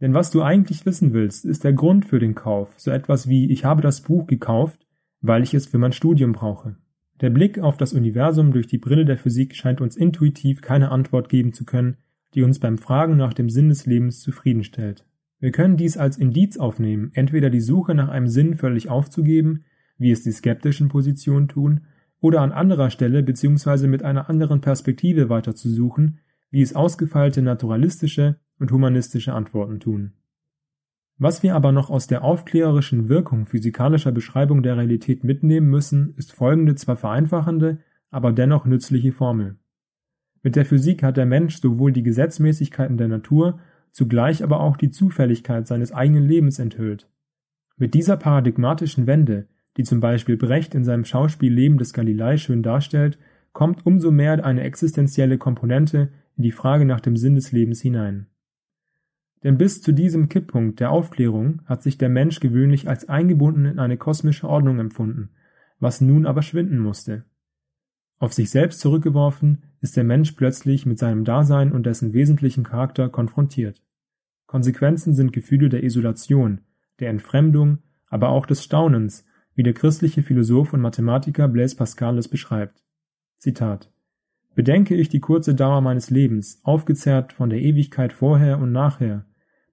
Denn 0.00 0.14
was 0.14 0.30
du 0.30 0.42
eigentlich 0.42 0.84
wissen 0.84 1.12
willst, 1.12 1.44
ist 1.44 1.64
der 1.64 1.72
Grund 1.72 2.04
für 2.04 2.18
den 2.18 2.34
Kauf, 2.34 2.74
so 2.76 2.90
etwas 2.90 3.28
wie 3.28 3.50
ich 3.50 3.64
habe 3.64 3.82
das 3.82 4.02
Buch 4.02 4.26
gekauft, 4.26 4.86
weil 5.20 5.42
ich 5.42 5.54
es 5.54 5.66
für 5.66 5.78
mein 5.78 5.92
Studium 5.92 6.32
brauche. 6.32 6.76
Der 7.20 7.30
Blick 7.30 7.58
auf 7.58 7.78
das 7.78 7.94
Universum 7.94 8.52
durch 8.52 8.66
die 8.66 8.78
Brille 8.78 9.06
der 9.06 9.16
Physik 9.16 9.54
scheint 9.54 9.80
uns 9.80 9.96
intuitiv 9.96 10.60
keine 10.60 10.90
Antwort 10.90 11.30
geben 11.30 11.54
zu 11.54 11.64
können, 11.64 11.96
die 12.34 12.42
uns 12.42 12.58
beim 12.58 12.76
Fragen 12.76 13.16
nach 13.16 13.32
dem 13.32 13.48
Sinn 13.48 13.70
des 13.70 13.86
Lebens 13.86 14.20
zufriedenstellt. 14.20 15.06
Wir 15.38 15.50
können 15.50 15.78
dies 15.78 15.96
als 15.96 16.18
Indiz 16.18 16.58
aufnehmen, 16.58 17.10
entweder 17.14 17.48
die 17.48 17.60
Suche 17.60 17.94
nach 17.94 18.08
einem 18.08 18.28
Sinn 18.28 18.54
völlig 18.54 18.90
aufzugeben, 18.90 19.64
wie 19.96 20.10
es 20.10 20.22
die 20.22 20.32
skeptischen 20.32 20.88
Positionen 20.88 21.48
tun, 21.48 21.82
oder 22.20 22.40
an 22.40 22.52
anderer 22.52 22.90
Stelle 22.90 23.22
bzw. 23.22 23.86
mit 23.86 24.02
einer 24.02 24.28
anderen 24.28 24.60
Perspektive 24.60 25.28
weiterzusuchen, 25.28 26.20
wie 26.50 26.62
es 26.62 26.74
ausgefeilte 26.74 27.42
naturalistische 27.42 28.36
und 28.58 28.72
humanistische 28.72 29.32
Antworten 29.32 29.80
tun. 29.80 30.12
Was 31.18 31.42
wir 31.42 31.54
aber 31.54 31.72
noch 31.72 31.88
aus 31.88 32.06
der 32.06 32.24
aufklärerischen 32.24 33.08
Wirkung 33.08 33.46
physikalischer 33.46 34.12
Beschreibung 34.12 34.62
der 34.62 34.76
Realität 34.76 35.24
mitnehmen 35.24 35.68
müssen, 35.70 36.14
ist 36.16 36.32
folgende 36.32 36.74
zwar 36.74 36.96
vereinfachende, 36.96 37.78
aber 38.10 38.32
dennoch 38.32 38.66
nützliche 38.66 39.12
Formel. 39.12 39.56
Mit 40.42 40.56
der 40.56 40.66
Physik 40.66 41.02
hat 41.02 41.16
der 41.16 41.26
Mensch 41.26 41.60
sowohl 41.60 41.92
die 41.92 42.02
Gesetzmäßigkeiten 42.02 42.98
der 42.98 43.08
Natur 43.08 43.58
zugleich 43.92 44.44
aber 44.44 44.60
auch 44.60 44.76
die 44.76 44.90
Zufälligkeit 44.90 45.66
seines 45.66 45.90
eigenen 45.90 46.24
Lebens 46.24 46.58
enthüllt. 46.58 47.08
Mit 47.78 47.94
dieser 47.94 48.18
paradigmatischen 48.18 49.06
Wende, 49.06 49.48
die 49.78 49.84
zum 49.84 50.00
Beispiel 50.00 50.36
Brecht 50.36 50.74
in 50.74 50.84
seinem 50.84 51.06
Schauspiel 51.06 51.52
Leben 51.52 51.78
des 51.78 51.94
Galilei 51.94 52.36
schön 52.36 52.62
darstellt, 52.62 53.18
kommt 53.54 53.86
umso 53.86 54.10
mehr 54.10 54.44
eine 54.44 54.62
existenzielle 54.62 55.38
Komponente 55.38 56.10
in 56.36 56.42
die 56.42 56.52
Frage 56.52 56.84
nach 56.84 57.00
dem 57.00 57.16
Sinn 57.16 57.34
des 57.34 57.52
Lebens 57.52 57.80
hinein. 57.80 58.26
Denn 59.42 59.58
bis 59.58 59.82
zu 59.82 59.92
diesem 59.92 60.28
Kipppunkt 60.28 60.80
der 60.80 60.90
Aufklärung 60.90 61.62
hat 61.66 61.82
sich 61.82 61.98
der 61.98 62.08
Mensch 62.08 62.40
gewöhnlich 62.40 62.88
als 62.88 63.08
eingebunden 63.08 63.64
in 63.66 63.78
eine 63.78 63.96
kosmische 63.96 64.48
Ordnung 64.48 64.78
empfunden, 64.78 65.30
was 65.78 66.00
nun 66.00 66.26
aber 66.26 66.42
schwinden 66.42 66.78
musste. 66.78 67.24
Auf 68.18 68.32
sich 68.32 68.50
selbst 68.50 68.80
zurückgeworfen, 68.80 69.62
ist 69.80 69.96
der 69.96 70.04
Mensch 70.04 70.32
plötzlich 70.32 70.86
mit 70.86 70.98
seinem 70.98 71.24
Dasein 71.24 71.72
und 71.72 71.84
dessen 71.84 72.12
wesentlichen 72.14 72.64
Charakter 72.64 73.08
konfrontiert. 73.08 73.82
Konsequenzen 74.46 75.14
sind 75.14 75.32
Gefühle 75.32 75.68
der 75.68 75.84
Isolation, 75.84 76.62
der 76.98 77.10
Entfremdung, 77.10 77.78
aber 78.08 78.30
auch 78.30 78.46
des 78.46 78.64
Staunens, 78.64 79.26
wie 79.54 79.62
der 79.62 79.74
christliche 79.74 80.22
Philosoph 80.22 80.72
und 80.72 80.80
Mathematiker 80.80 81.48
Blaise 81.48 81.76
Pascal 81.76 82.16
es 82.18 82.28
beschreibt. 82.28 82.82
Zitat 83.38 83.92
Bedenke 84.56 84.94
ich 84.94 85.10
die 85.10 85.20
kurze 85.20 85.54
Dauer 85.54 85.82
meines 85.82 86.08
Lebens, 86.08 86.60
aufgezerrt 86.64 87.34
von 87.34 87.50
der 87.50 87.60
Ewigkeit 87.60 88.14
vorher 88.14 88.58
und 88.58 88.72
nachher, 88.72 89.26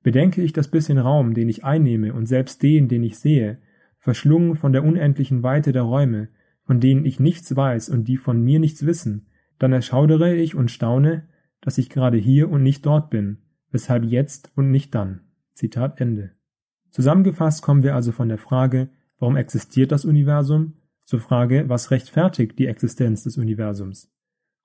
bedenke 0.03 0.41
ich 0.41 0.51
das 0.51 0.67
bisschen 0.67 0.97
Raum, 0.97 1.33
den 1.33 1.47
ich 1.47 1.63
einnehme 1.63 2.13
und 2.13 2.25
selbst 2.25 2.61
den, 2.61 2.89
den 2.89 3.01
ich 3.01 3.17
sehe, 3.17 3.59
verschlungen 3.97 4.57
von 4.57 4.73
der 4.73 4.83
unendlichen 4.83 5.41
Weite 5.41 5.71
der 5.71 5.83
Räume, 5.83 6.27
von 6.65 6.81
denen 6.81 7.05
ich 7.05 7.21
nichts 7.21 7.55
weiß 7.55 7.87
und 7.87 8.09
die 8.09 8.17
von 8.17 8.43
mir 8.43 8.59
nichts 8.59 8.85
wissen, 8.85 9.27
dann 9.57 9.71
erschaudere 9.71 10.35
ich 10.35 10.53
und 10.53 10.69
staune, 10.69 11.29
dass 11.61 11.77
ich 11.77 11.89
gerade 11.89 12.17
hier 12.17 12.49
und 12.49 12.61
nicht 12.61 12.85
dort 12.85 13.09
bin, 13.09 13.37
weshalb 13.71 14.03
jetzt 14.03 14.51
und 14.57 14.69
nicht 14.69 14.93
dann. 14.93 15.21
Zitat 15.53 16.01
Ende. 16.01 16.31
Zusammengefasst 16.89 17.61
kommen 17.61 17.83
wir 17.83 17.95
also 17.95 18.11
von 18.11 18.27
der 18.27 18.37
Frage, 18.37 18.89
warum 19.17 19.37
existiert 19.37 19.93
das 19.93 20.03
Universum, 20.03 20.73
zur 21.05 21.21
Frage, 21.21 21.69
was 21.69 21.89
rechtfertigt 21.89 22.59
die 22.59 22.67
Existenz 22.67 23.23
des 23.23 23.37
Universums. 23.37 24.12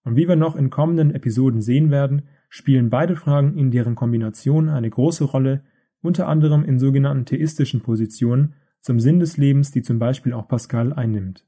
Und 0.04 0.16
wie 0.16 0.28
wir 0.28 0.36
noch 0.36 0.56
in 0.56 0.70
kommenden 0.70 1.14
Episoden 1.14 1.60
sehen 1.60 1.90
werden, 1.90 2.22
spielen 2.48 2.90
beide 2.90 3.16
Fragen 3.16 3.56
in 3.56 3.70
deren 3.70 3.94
Kombination 3.94 4.68
eine 4.68 4.88
große 4.88 5.24
Rolle, 5.24 5.62
unter 6.00 6.28
anderem 6.28 6.64
in 6.64 6.78
sogenannten 6.78 7.26
theistischen 7.26 7.82
Positionen 7.82 8.54
zum 8.80 9.00
Sinn 9.00 9.20
des 9.20 9.36
Lebens, 9.36 9.70
die 9.70 9.82
zum 9.82 9.98
Beispiel 9.98 10.32
auch 10.32 10.48
Pascal 10.48 10.92
einnimmt. 10.92 11.44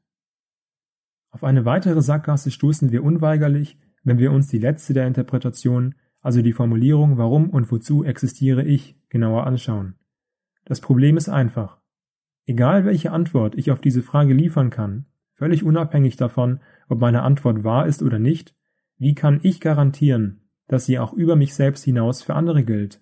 Auf 1.30 1.44
eine 1.44 1.64
weitere 1.64 2.02
Sackgasse 2.02 2.50
stoßen 2.50 2.90
wir 2.90 3.04
unweigerlich, 3.04 3.78
wenn 4.02 4.18
wir 4.18 4.32
uns 4.32 4.48
die 4.48 4.58
letzte 4.58 4.92
der 4.94 5.06
Interpretation, 5.06 5.94
also 6.20 6.42
die 6.42 6.52
Formulierung 6.52 7.18
warum 7.18 7.50
und 7.50 7.70
wozu 7.70 8.04
existiere 8.04 8.64
ich, 8.64 8.96
genauer 9.08 9.46
anschauen. 9.46 9.94
Das 10.64 10.80
Problem 10.80 11.16
ist 11.16 11.28
einfach. 11.28 11.80
Egal 12.46 12.84
welche 12.84 13.12
Antwort 13.12 13.54
ich 13.54 13.70
auf 13.70 13.80
diese 13.80 14.02
Frage 14.02 14.34
liefern 14.34 14.70
kann, 14.70 15.06
völlig 15.40 15.64
unabhängig 15.64 16.16
davon, 16.16 16.60
ob 16.90 17.00
meine 17.00 17.22
Antwort 17.22 17.64
wahr 17.64 17.86
ist 17.86 18.02
oder 18.02 18.18
nicht, 18.18 18.54
wie 18.98 19.14
kann 19.14 19.40
ich 19.42 19.58
garantieren, 19.58 20.42
dass 20.68 20.84
sie 20.84 20.98
auch 20.98 21.14
über 21.14 21.34
mich 21.34 21.54
selbst 21.54 21.82
hinaus 21.82 22.22
für 22.22 22.34
andere 22.34 22.62
gilt? 22.62 23.00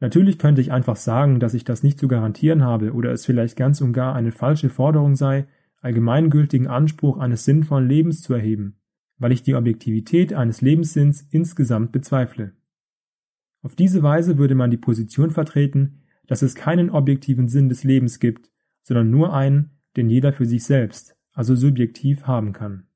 Natürlich 0.00 0.40
könnte 0.40 0.60
ich 0.60 0.72
einfach 0.72 0.96
sagen, 0.96 1.38
dass 1.38 1.54
ich 1.54 1.62
das 1.62 1.84
nicht 1.84 1.96
zu 2.00 2.08
garantieren 2.08 2.64
habe 2.64 2.92
oder 2.92 3.12
es 3.12 3.24
vielleicht 3.24 3.56
ganz 3.56 3.80
und 3.80 3.92
gar 3.92 4.16
eine 4.16 4.32
falsche 4.32 4.68
Forderung 4.68 5.14
sei, 5.14 5.46
allgemeingültigen 5.80 6.66
Anspruch 6.66 7.18
eines 7.18 7.44
sinnvollen 7.44 7.88
Lebens 7.88 8.20
zu 8.20 8.34
erheben, 8.34 8.80
weil 9.18 9.30
ich 9.30 9.44
die 9.44 9.54
Objektivität 9.54 10.32
eines 10.32 10.60
Lebenssinns 10.60 11.24
insgesamt 11.30 11.92
bezweifle. 11.92 12.56
Auf 13.62 13.76
diese 13.76 14.02
Weise 14.02 14.38
würde 14.38 14.56
man 14.56 14.72
die 14.72 14.76
Position 14.76 15.30
vertreten, 15.30 16.02
dass 16.26 16.42
es 16.42 16.56
keinen 16.56 16.90
objektiven 16.90 17.46
Sinn 17.46 17.68
des 17.68 17.84
Lebens 17.84 18.18
gibt, 18.18 18.50
sondern 18.82 19.08
nur 19.08 19.32
einen, 19.32 19.78
den 19.96 20.10
jeder 20.10 20.32
für 20.32 20.46
sich 20.46 20.64
selbst, 20.64 21.14
also 21.38 21.54
subjektiv, 21.54 22.24
haben 22.26 22.52
kann. 22.52 22.88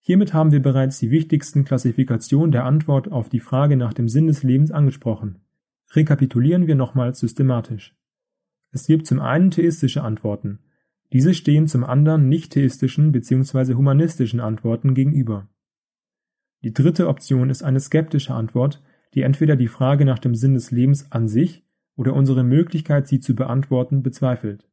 Hiermit 0.00 0.34
haben 0.34 0.52
wir 0.52 0.60
bereits 0.60 0.98
die 0.98 1.10
wichtigsten 1.10 1.64
Klassifikationen 1.64 2.52
der 2.52 2.66
Antwort 2.66 3.10
auf 3.10 3.30
die 3.30 3.40
Frage 3.40 3.78
nach 3.78 3.94
dem 3.94 4.06
Sinn 4.06 4.26
des 4.26 4.42
Lebens 4.42 4.70
angesprochen. 4.70 5.40
Rekapitulieren 5.92 6.66
wir 6.66 6.74
nochmals 6.74 7.20
systematisch. 7.20 7.96
Es 8.70 8.86
gibt 8.86 9.06
zum 9.06 9.20
einen 9.20 9.50
theistische 9.50 10.02
Antworten, 10.02 10.58
diese 11.14 11.32
stehen 11.32 11.68
zum 11.68 11.84
anderen 11.84 12.28
nicht-theistischen 12.28 13.12
bzw. 13.12 13.74
humanistischen 13.74 14.40
Antworten 14.40 14.92
gegenüber. 14.92 15.48
Die 16.62 16.74
dritte 16.74 17.08
Option 17.08 17.48
ist 17.48 17.62
eine 17.62 17.80
skeptische 17.80 18.34
Antwort, 18.34 18.82
die 19.14 19.22
entweder 19.22 19.56
die 19.56 19.68
Frage 19.68 20.04
nach 20.04 20.18
dem 20.18 20.34
Sinn 20.34 20.52
des 20.52 20.70
Lebens 20.70 21.10
an 21.10 21.28
sich 21.28 21.64
oder 21.96 22.12
unsere 22.12 22.44
Möglichkeit, 22.44 23.08
sie 23.08 23.20
zu 23.20 23.34
beantworten, 23.34 24.02
bezweifelt. 24.02 24.68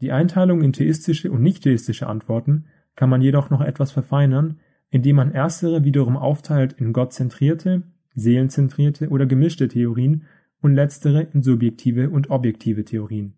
Die 0.00 0.12
Einteilung 0.12 0.62
in 0.62 0.72
theistische 0.72 1.30
und 1.30 1.42
nicht-theistische 1.42 2.06
Antworten 2.06 2.66
kann 2.96 3.10
man 3.10 3.22
jedoch 3.22 3.50
noch 3.50 3.60
etwas 3.60 3.92
verfeinern, 3.92 4.60
indem 4.90 5.16
man 5.16 5.32
erstere 5.32 5.84
wiederum 5.84 6.16
aufteilt 6.16 6.74
in 6.74 6.92
gottzentrierte, 6.92 7.82
seelenzentrierte 8.14 9.08
oder 9.08 9.26
gemischte 9.26 9.68
Theorien 9.68 10.24
und 10.60 10.74
letztere 10.74 11.22
in 11.32 11.42
subjektive 11.42 12.10
und 12.10 12.30
objektive 12.30 12.84
Theorien. 12.84 13.34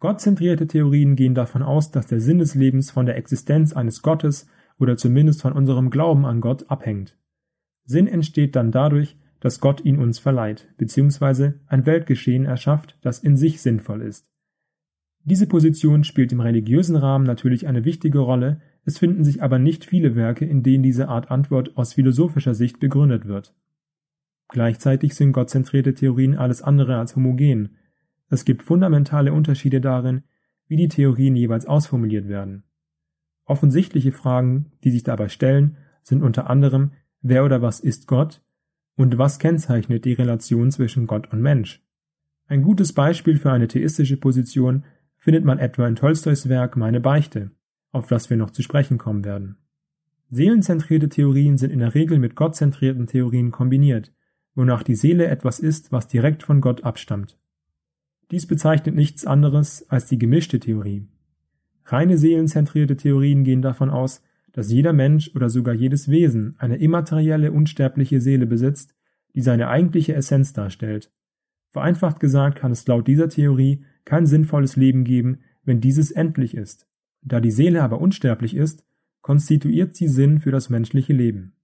Gottzentrierte 0.00 0.66
Theorien 0.66 1.16
gehen 1.16 1.34
davon 1.34 1.62
aus, 1.62 1.90
dass 1.90 2.06
der 2.06 2.20
Sinn 2.20 2.38
des 2.38 2.54
Lebens 2.54 2.90
von 2.90 3.06
der 3.06 3.16
Existenz 3.16 3.72
eines 3.72 4.02
Gottes 4.02 4.46
oder 4.78 4.96
zumindest 4.96 5.42
von 5.42 5.52
unserem 5.52 5.90
Glauben 5.90 6.26
an 6.26 6.40
Gott 6.40 6.70
abhängt. 6.70 7.16
Sinn 7.84 8.06
entsteht 8.06 8.56
dann 8.56 8.70
dadurch, 8.70 9.16
dass 9.40 9.60
Gott 9.60 9.84
ihn 9.84 9.98
uns 9.98 10.18
verleiht, 10.18 10.68
beziehungsweise 10.76 11.60
ein 11.66 11.86
Weltgeschehen 11.86 12.44
erschafft, 12.44 12.98
das 13.02 13.18
in 13.18 13.36
sich 13.36 13.60
sinnvoll 13.60 14.02
ist. 14.02 14.33
Diese 15.24 15.46
Position 15.46 16.04
spielt 16.04 16.32
im 16.32 16.40
religiösen 16.40 16.96
Rahmen 16.96 17.24
natürlich 17.24 17.66
eine 17.66 17.84
wichtige 17.84 18.18
Rolle, 18.18 18.60
es 18.84 18.98
finden 18.98 19.24
sich 19.24 19.42
aber 19.42 19.58
nicht 19.58 19.86
viele 19.86 20.14
Werke, 20.14 20.44
in 20.44 20.62
denen 20.62 20.82
diese 20.82 21.08
Art 21.08 21.30
Antwort 21.30 21.76
aus 21.76 21.94
philosophischer 21.94 22.54
Sicht 22.54 22.78
begründet 22.78 23.26
wird. 23.26 23.54
Gleichzeitig 24.48 25.14
sind 25.14 25.32
gottzentrierte 25.32 25.94
Theorien 25.94 26.36
alles 26.36 26.60
andere 26.60 26.98
als 26.98 27.16
homogen, 27.16 27.78
es 28.28 28.44
gibt 28.44 28.62
fundamentale 28.62 29.32
Unterschiede 29.32 29.80
darin, 29.80 30.24
wie 30.66 30.76
die 30.76 30.88
Theorien 30.88 31.36
jeweils 31.36 31.66
ausformuliert 31.66 32.28
werden. 32.28 32.64
Offensichtliche 33.44 34.12
Fragen, 34.12 34.72
die 34.82 34.90
sich 34.90 35.02
dabei 35.02 35.28
stellen, 35.28 35.76
sind 36.02 36.22
unter 36.22 36.50
anderem, 36.50 36.92
wer 37.22 37.44
oder 37.44 37.62
was 37.62 37.80
ist 37.80 38.06
Gott 38.06 38.42
und 38.96 39.18
was 39.18 39.38
kennzeichnet 39.38 40.04
die 40.04 40.14
Relation 40.14 40.70
zwischen 40.70 41.06
Gott 41.06 41.32
und 41.32 41.40
Mensch. 41.40 41.82
Ein 42.46 42.62
gutes 42.62 42.92
Beispiel 42.92 43.38
für 43.38 43.52
eine 43.52 43.68
theistische 43.68 44.16
Position 44.16 44.84
findet 45.24 45.46
man 45.46 45.58
etwa 45.58 45.88
in 45.88 45.96
Tolstois 45.96 46.50
Werk 46.50 46.76
Meine 46.76 47.00
Beichte, 47.00 47.50
auf 47.92 48.06
das 48.06 48.28
wir 48.28 48.36
noch 48.36 48.50
zu 48.50 48.60
sprechen 48.60 48.98
kommen 48.98 49.24
werden. 49.24 49.56
Seelenzentrierte 50.28 51.08
Theorien 51.08 51.56
sind 51.56 51.72
in 51.72 51.78
der 51.78 51.94
Regel 51.94 52.18
mit 52.18 52.36
gottzentrierten 52.36 53.06
Theorien 53.06 53.50
kombiniert, 53.50 54.12
wonach 54.54 54.82
die 54.82 54.94
Seele 54.94 55.28
etwas 55.28 55.60
ist, 55.60 55.92
was 55.92 56.08
direkt 56.08 56.42
von 56.42 56.60
Gott 56.60 56.84
abstammt. 56.84 57.38
Dies 58.30 58.46
bezeichnet 58.46 58.96
nichts 58.96 59.24
anderes 59.24 59.88
als 59.88 60.04
die 60.08 60.18
gemischte 60.18 60.60
Theorie. 60.60 61.08
Reine 61.86 62.18
seelenzentrierte 62.18 62.98
Theorien 62.98 63.44
gehen 63.44 63.62
davon 63.62 63.88
aus, 63.88 64.22
dass 64.52 64.70
jeder 64.70 64.92
Mensch 64.92 65.30
oder 65.34 65.48
sogar 65.48 65.74
jedes 65.74 66.10
Wesen 66.10 66.54
eine 66.58 66.76
immaterielle, 66.76 67.50
unsterbliche 67.50 68.20
Seele 68.20 68.44
besitzt, 68.44 68.94
die 69.34 69.40
seine 69.40 69.68
eigentliche 69.68 70.14
Essenz 70.14 70.52
darstellt. 70.52 71.10
Vereinfacht 71.70 72.20
gesagt 72.20 72.58
kann 72.58 72.72
es 72.72 72.86
laut 72.86 73.08
dieser 73.08 73.30
Theorie 73.30 73.86
kein 74.04 74.26
sinnvolles 74.26 74.76
Leben 74.76 75.04
geben, 75.04 75.40
wenn 75.62 75.80
dieses 75.80 76.10
endlich 76.10 76.54
ist. 76.54 76.86
Da 77.22 77.40
die 77.40 77.50
Seele 77.50 77.82
aber 77.82 78.00
unsterblich 78.00 78.54
ist, 78.54 78.84
konstituiert 79.22 79.96
sie 79.96 80.08
Sinn 80.08 80.40
für 80.40 80.50
das 80.50 80.68
menschliche 80.68 81.12
Leben. 81.12 81.56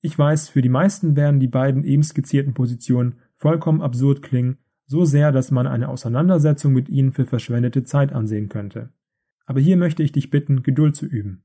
Ich 0.00 0.18
weiß, 0.18 0.50
für 0.50 0.62
die 0.62 0.68
meisten 0.68 1.16
werden 1.16 1.40
die 1.40 1.48
beiden 1.48 1.84
eben 1.84 2.02
skizzierten 2.02 2.54
Positionen 2.54 3.16
vollkommen 3.36 3.82
absurd 3.82 4.22
klingen 4.22 4.58
so 4.88 5.04
sehr, 5.04 5.32
dass 5.32 5.50
man 5.50 5.66
eine 5.66 5.90
Auseinandersetzung 5.90 6.72
mit 6.72 6.88
ihnen 6.88 7.12
für 7.12 7.26
verschwendete 7.26 7.84
Zeit 7.84 8.12
ansehen 8.12 8.48
könnte. 8.48 8.88
Aber 9.44 9.60
hier 9.60 9.76
möchte 9.76 10.02
ich 10.02 10.12
dich 10.12 10.30
bitten, 10.30 10.62
Geduld 10.62 10.96
zu 10.96 11.04
üben. 11.04 11.44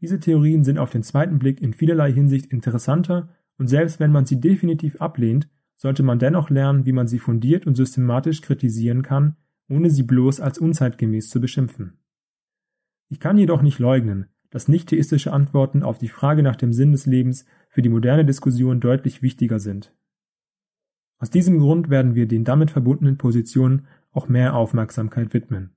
Diese 0.00 0.18
Theorien 0.18 0.64
sind 0.64 0.78
auf 0.78 0.90
den 0.90 1.04
zweiten 1.04 1.38
Blick 1.38 1.60
in 1.60 1.74
vielerlei 1.74 2.12
Hinsicht 2.12 2.46
interessanter 2.46 3.28
und 3.56 3.68
selbst 3.68 4.00
wenn 4.00 4.10
man 4.10 4.26
sie 4.26 4.40
definitiv 4.40 5.00
ablehnt, 5.00 5.48
sollte 5.80 6.02
man 6.02 6.18
dennoch 6.18 6.50
lernen, 6.50 6.84
wie 6.84 6.92
man 6.92 7.08
sie 7.08 7.18
fundiert 7.18 7.66
und 7.66 7.74
systematisch 7.74 8.42
kritisieren 8.42 9.02
kann, 9.02 9.36
ohne 9.66 9.88
sie 9.88 10.02
bloß 10.02 10.38
als 10.38 10.58
unzeitgemäß 10.58 11.30
zu 11.30 11.40
beschimpfen. 11.40 11.98
Ich 13.08 13.18
kann 13.18 13.38
jedoch 13.38 13.62
nicht 13.62 13.78
leugnen, 13.78 14.26
dass 14.50 14.68
nicht-theistische 14.68 15.32
Antworten 15.32 15.82
auf 15.82 15.96
die 15.96 16.08
Frage 16.08 16.42
nach 16.42 16.56
dem 16.56 16.74
Sinn 16.74 16.92
des 16.92 17.06
Lebens 17.06 17.46
für 17.70 17.80
die 17.80 17.88
moderne 17.88 18.26
Diskussion 18.26 18.80
deutlich 18.80 19.22
wichtiger 19.22 19.58
sind. 19.58 19.94
Aus 21.16 21.30
diesem 21.30 21.58
Grund 21.58 21.88
werden 21.88 22.14
wir 22.14 22.28
den 22.28 22.44
damit 22.44 22.70
verbundenen 22.70 23.16
Positionen 23.16 23.86
auch 24.12 24.28
mehr 24.28 24.56
Aufmerksamkeit 24.56 25.32
widmen. 25.32 25.70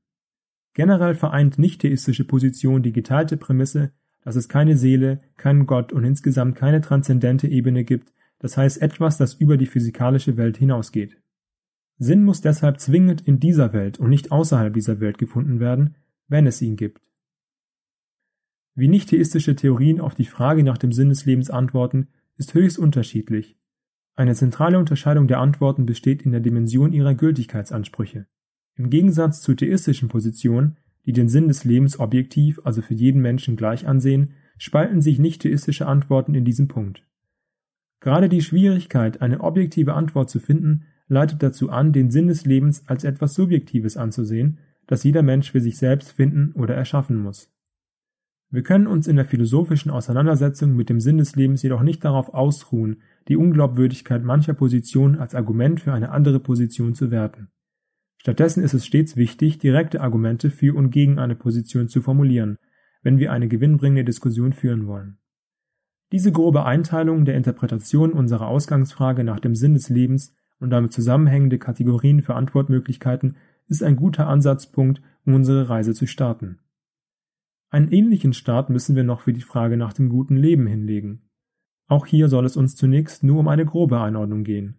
Generell 0.74 1.16
vereint 1.16 1.58
nicht-theistische 1.58 2.26
Position 2.26 2.84
die 2.84 2.92
geteilte 2.92 3.38
Prämisse, 3.38 3.94
dass 4.22 4.36
es 4.36 4.50
keine 4.50 4.76
Seele, 4.76 5.22
keinen 5.38 5.66
Gott 5.66 5.94
und 5.94 6.04
insgesamt 6.04 6.58
keine 6.58 6.82
transzendente 6.82 7.48
Ebene 7.48 7.86
gibt, 7.86 8.12
das 8.44 8.58
heißt 8.58 8.80
etwas, 8.80 9.18
das 9.18 9.34
über 9.34 9.58
die 9.58 9.66
physikalische 9.66 10.38
Welt 10.38 10.58
hinausgeht. 10.58 11.18
Sinn 11.98 12.24
muss 12.24 12.42
deshalb 12.42 12.80
zwingend 12.80 13.22
in 13.22 13.40
dieser 13.40 13.74
Welt 13.74 13.98
und 13.98 14.12
nicht 14.12 14.32
außerhalb 14.32 14.72
dieser 14.72 15.00
Welt 15.00 15.18
gefunden 15.18 15.60
werden, 15.60 15.96
wenn 16.28 16.46
es 16.46 16.62
ihn 16.62 16.76
gibt. 16.76 17.02
Wie 18.76 18.88
nicht-theistische 18.88 19.56
Theorien 19.56 20.00
auf 20.00 20.14
die 20.14 20.26
Frage 20.26 20.64
nach 20.64 20.78
dem 20.78 20.92
Sinn 20.92 21.10
des 21.10 21.26
Lebens 21.26 21.50
antworten, 21.50 22.10
ist 22.38 22.54
höchst 22.54 22.78
unterschiedlich 22.78 23.58
eine 24.16 24.36
zentrale 24.36 24.78
Unterscheidung 24.78 25.28
der 25.28 25.40
Antworten 25.40 25.88
besteht 25.88 26.22
in 26.22 26.32
der 26.32 26.42
Dimension 26.42 26.94
ihrer 26.94 27.16
Gültigkeitsansprüche. 27.16 28.28
Im 28.76 28.90
Gegensatz 28.92 29.42
zu 29.42 29.56
theistischen 29.56 30.08
Positionen, 30.08 30.78
die 31.06 31.14
den 31.14 31.30
Sinn 31.30 31.48
des 31.48 31.64
Lebens 31.64 32.00
objektiv, 32.00 32.60
also 32.64 32.82
für 32.82 32.94
jeden 32.94 33.22
Menschen 33.22 33.56
gleich 33.56 33.88
ansehen, 33.88 34.34
spalten 34.58 35.02
sich 35.02 35.18
nicht-theistische 35.18 35.88
Antworten 35.88 36.36
in 36.36 36.46
diesem 36.46 36.68
Punkt. 36.68 37.04
Gerade 38.04 38.28
die 38.28 38.42
Schwierigkeit, 38.42 39.22
eine 39.22 39.40
objektive 39.40 39.94
Antwort 39.94 40.30
zu 40.30 40.42
finden, 40.42 40.84
leitet 41.08 41.42
dazu 41.42 41.70
an, 41.70 41.94
den 41.94 42.12
Sinn 42.12 42.28
des 42.28 42.46
Lebens 42.46 42.84
als 42.86 43.06
etwas 43.06 43.34
Subjektives 43.34 43.96
anzusehen, 43.96 44.60
das 44.88 45.06
jeder 45.06 45.24
Mensch 45.24 45.54
für 45.54 45.62
sich 45.62 45.78
selbst 45.78 46.12
finden 46.12 46.52
oder 46.52 46.76
erschaffen 46.76 47.16
muss. 47.16 47.50
Wir 48.50 48.62
können 48.62 48.88
uns 48.88 49.08
in 49.08 49.16
der 49.16 49.24
philosophischen 49.24 49.90
Auseinandersetzung 49.90 50.76
mit 50.76 50.90
dem 50.90 51.00
Sinn 51.00 51.18
des 51.18 51.38
Lebens 51.38 51.64
jedoch 51.64 51.82
nicht 51.82 52.04
darauf 52.04 52.34
ausruhen, 52.34 53.02
die 53.30 53.38
Unglaubwürdigkeit 53.38 54.22
mancher 54.22 54.54
Positionen 54.54 55.18
als 55.18 55.34
Argument 55.34 55.80
für 55.80 55.94
eine 55.94 56.10
andere 56.10 56.42
Position 56.42 56.96
zu 56.96 57.10
werten. 57.10 57.52
Stattdessen 58.18 58.66
ist 58.66 58.74
es 58.74 58.86
stets 58.86 59.16
wichtig, 59.16 59.60
direkte 59.60 60.02
Argumente 60.02 60.50
für 60.50 60.76
und 60.76 60.92
gegen 60.92 61.20
eine 61.20 61.36
Position 61.36 61.88
zu 61.88 62.02
formulieren, 62.02 62.58
wenn 63.02 63.18
wir 63.18 63.32
eine 63.32 63.48
gewinnbringende 63.48 64.04
Diskussion 64.04 64.52
führen 64.52 64.88
wollen. 64.88 65.20
Diese 66.14 66.32
grobe 66.32 66.64
Einteilung 66.64 67.26
der 67.26 67.36
Interpretation 67.36 68.14
unserer 68.14 68.48
Ausgangsfrage 68.48 69.24
nach 69.24 69.40
dem 69.40 69.56
Sinn 69.56 69.74
des 69.74 69.90
Lebens 69.90 70.32
und 70.60 70.70
damit 70.70 70.94
zusammenhängende 70.94 71.58
Kategorien 71.58 72.22
für 72.22 72.36
Antwortmöglichkeiten 72.36 73.36
ist 73.68 73.82
ein 73.82 73.96
guter 73.96 74.28
Ansatzpunkt, 74.28 75.02
um 75.26 75.34
unsere 75.34 75.70
Reise 75.70 75.96
zu 75.96 76.06
starten. 76.06 76.60
Einen 77.72 77.92
ähnlichen 77.92 78.34
Start 78.34 78.70
müssen 78.70 78.96
wir 78.96 79.04
noch 79.04 79.22
für 79.22 79.34
die 79.34 79.42
Frage 79.42 79.76
nach 79.76 79.92
dem 79.92 80.10
guten 80.10 80.38
Leben 80.38 80.68
hinlegen. 80.68 81.24
Auch 81.88 82.06
hier 82.06 82.30
soll 82.30 82.46
es 82.46 82.58
uns 82.58 82.76
zunächst 82.76 83.24
nur 83.24 83.40
um 83.40 83.48
eine 83.48 83.66
grobe 83.66 84.00
Einordnung 84.00 84.44
gehen. 84.44 84.76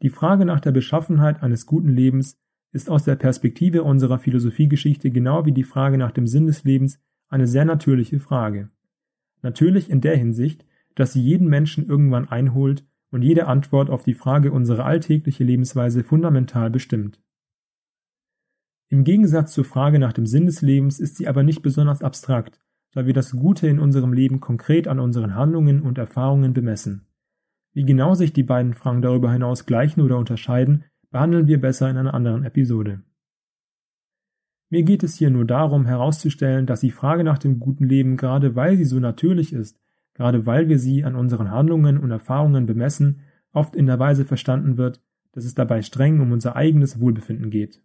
Die 0.00 0.10
Frage 0.10 0.44
nach 0.44 0.60
der 0.60 0.70
Beschaffenheit 0.70 1.42
eines 1.42 1.66
guten 1.66 1.88
Lebens 1.88 2.36
ist 2.70 2.88
aus 2.88 3.02
der 3.02 3.16
Perspektive 3.16 3.82
unserer 3.82 4.20
Philosophiegeschichte 4.20 5.10
genau 5.10 5.44
wie 5.44 5.52
die 5.52 5.64
Frage 5.64 5.98
nach 5.98 6.12
dem 6.12 6.28
Sinn 6.28 6.46
des 6.46 6.62
Lebens 6.62 7.00
eine 7.28 7.48
sehr 7.48 7.64
natürliche 7.64 8.20
Frage. 8.20 8.70
Natürlich 9.42 9.90
in 9.90 10.00
der 10.00 10.16
Hinsicht, 10.16 10.64
dass 10.94 11.12
sie 11.12 11.22
jeden 11.22 11.48
Menschen 11.48 11.86
irgendwann 11.86 12.28
einholt 12.28 12.86
und 13.10 13.22
jede 13.22 13.46
Antwort 13.46 13.90
auf 13.90 14.04
die 14.04 14.14
Frage 14.14 14.52
unsere 14.52 14.84
alltägliche 14.84 15.44
Lebensweise 15.44 16.02
fundamental 16.02 16.70
bestimmt. 16.70 17.20
Im 18.88 19.04
Gegensatz 19.04 19.52
zur 19.52 19.64
Frage 19.64 19.98
nach 19.98 20.12
dem 20.12 20.26
Sinn 20.26 20.46
des 20.46 20.62
Lebens 20.62 21.00
ist 21.00 21.16
sie 21.16 21.28
aber 21.28 21.42
nicht 21.42 21.62
besonders 21.62 22.02
abstrakt, 22.02 22.60
da 22.92 23.06
wir 23.06 23.14
das 23.14 23.32
Gute 23.32 23.66
in 23.66 23.78
unserem 23.78 24.12
Leben 24.12 24.40
konkret 24.40 24.86
an 24.86 25.00
unseren 25.00 25.34
Handlungen 25.34 25.82
und 25.82 25.98
Erfahrungen 25.98 26.52
bemessen. 26.52 27.06
Wie 27.72 27.84
genau 27.84 28.14
sich 28.14 28.34
die 28.34 28.42
beiden 28.42 28.74
Fragen 28.74 29.00
darüber 29.00 29.32
hinaus 29.32 29.64
gleichen 29.64 30.02
oder 30.02 30.18
unterscheiden, 30.18 30.84
behandeln 31.10 31.46
wir 31.46 31.60
besser 31.60 31.88
in 31.88 31.96
einer 31.96 32.12
anderen 32.12 32.44
Episode. 32.44 33.02
Mir 34.72 34.84
geht 34.84 35.02
es 35.02 35.16
hier 35.16 35.28
nur 35.28 35.44
darum 35.44 35.84
herauszustellen, 35.84 36.64
dass 36.64 36.80
die 36.80 36.90
Frage 36.90 37.24
nach 37.24 37.36
dem 37.36 37.60
guten 37.60 37.84
Leben 37.84 38.16
gerade 38.16 38.56
weil 38.56 38.78
sie 38.78 38.86
so 38.86 39.00
natürlich 39.00 39.52
ist, 39.52 39.78
gerade 40.14 40.46
weil 40.46 40.70
wir 40.70 40.78
sie 40.78 41.04
an 41.04 41.14
unseren 41.14 41.50
Handlungen 41.50 41.98
und 41.98 42.10
Erfahrungen 42.10 42.64
bemessen, 42.64 43.20
oft 43.52 43.76
in 43.76 43.84
der 43.84 43.98
Weise 43.98 44.24
verstanden 44.24 44.78
wird, 44.78 45.02
dass 45.32 45.44
es 45.44 45.52
dabei 45.52 45.82
streng 45.82 46.20
um 46.20 46.32
unser 46.32 46.56
eigenes 46.56 46.98
Wohlbefinden 47.00 47.50
geht. 47.50 47.82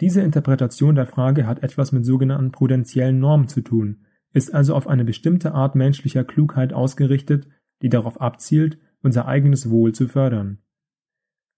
Diese 0.00 0.20
Interpretation 0.20 0.94
der 0.94 1.06
Frage 1.06 1.44
hat 1.44 1.64
etwas 1.64 1.90
mit 1.90 2.06
sogenannten 2.06 2.52
prudentiellen 2.52 3.18
Normen 3.18 3.48
zu 3.48 3.60
tun, 3.60 4.04
ist 4.32 4.54
also 4.54 4.76
auf 4.76 4.86
eine 4.86 5.04
bestimmte 5.04 5.54
Art 5.54 5.74
menschlicher 5.74 6.22
Klugheit 6.22 6.72
ausgerichtet, 6.72 7.48
die 7.82 7.88
darauf 7.88 8.20
abzielt, 8.20 8.78
unser 9.02 9.26
eigenes 9.26 9.70
Wohl 9.70 9.90
zu 9.90 10.06
fördern. 10.06 10.58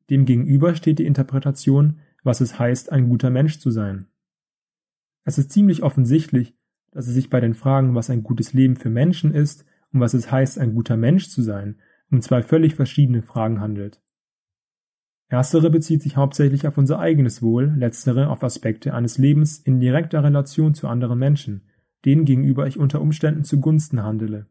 Demgegenüber 0.08 0.74
steht 0.74 1.00
die 1.00 1.04
Interpretation, 1.04 1.98
was 2.24 2.40
es 2.40 2.58
heißt, 2.58 2.90
ein 2.90 3.10
guter 3.10 3.28
Mensch 3.28 3.58
zu 3.58 3.70
sein. 3.70 4.06
Es 5.28 5.36
ist 5.36 5.52
ziemlich 5.52 5.82
offensichtlich, 5.82 6.54
dass 6.90 7.06
es 7.06 7.12
sich 7.12 7.28
bei 7.28 7.38
den 7.38 7.52
Fragen, 7.52 7.94
was 7.94 8.08
ein 8.08 8.22
gutes 8.22 8.54
Leben 8.54 8.76
für 8.76 8.88
Menschen 8.88 9.34
ist 9.34 9.66
und 9.92 10.00
was 10.00 10.14
es 10.14 10.32
heißt, 10.32 10.58
ein 10.58 10.72
guter 10.72 10.96
Mensch 10.96 11.28
zu 11.28 11.42
sein, 11.42 11.76
um 12.10 12.22
zwei 12.22 12.42
völlig 12.42 12.74
verschiedene 12.74 13.20
Fragen 13.20 13.60
handelt. 13.60 14.00
Erstere 15.28 15.68
bezieht 15.68 16.00
sich 16.00 16.16
hauptsächlich 16.16 16.66
auf 16.66 16.78
unser 16.78 16.98
eigenes 16.98 17.42
Wohl, 17.42 17.74
letztere 17.76 18.30
auf 18.30 18.42
Aspekte 18.42 18.94
eines 18.94 19.18
Lebens 19.18 19.58
in 19.58 19.80
direkter 19.80 20.24
Relation 20.24 20.72
zu 20.72 20.88
anderen 20.88 21.18
Menschen, 21.18 21.68
denen 22.06 22.24
gegenüber 22.24 22.66
ich 22.66 22.78
unter 22.78 23.02
Umständen 23.02 23.44
zugunsten 23.44 24.02
handele. 24.02 24.46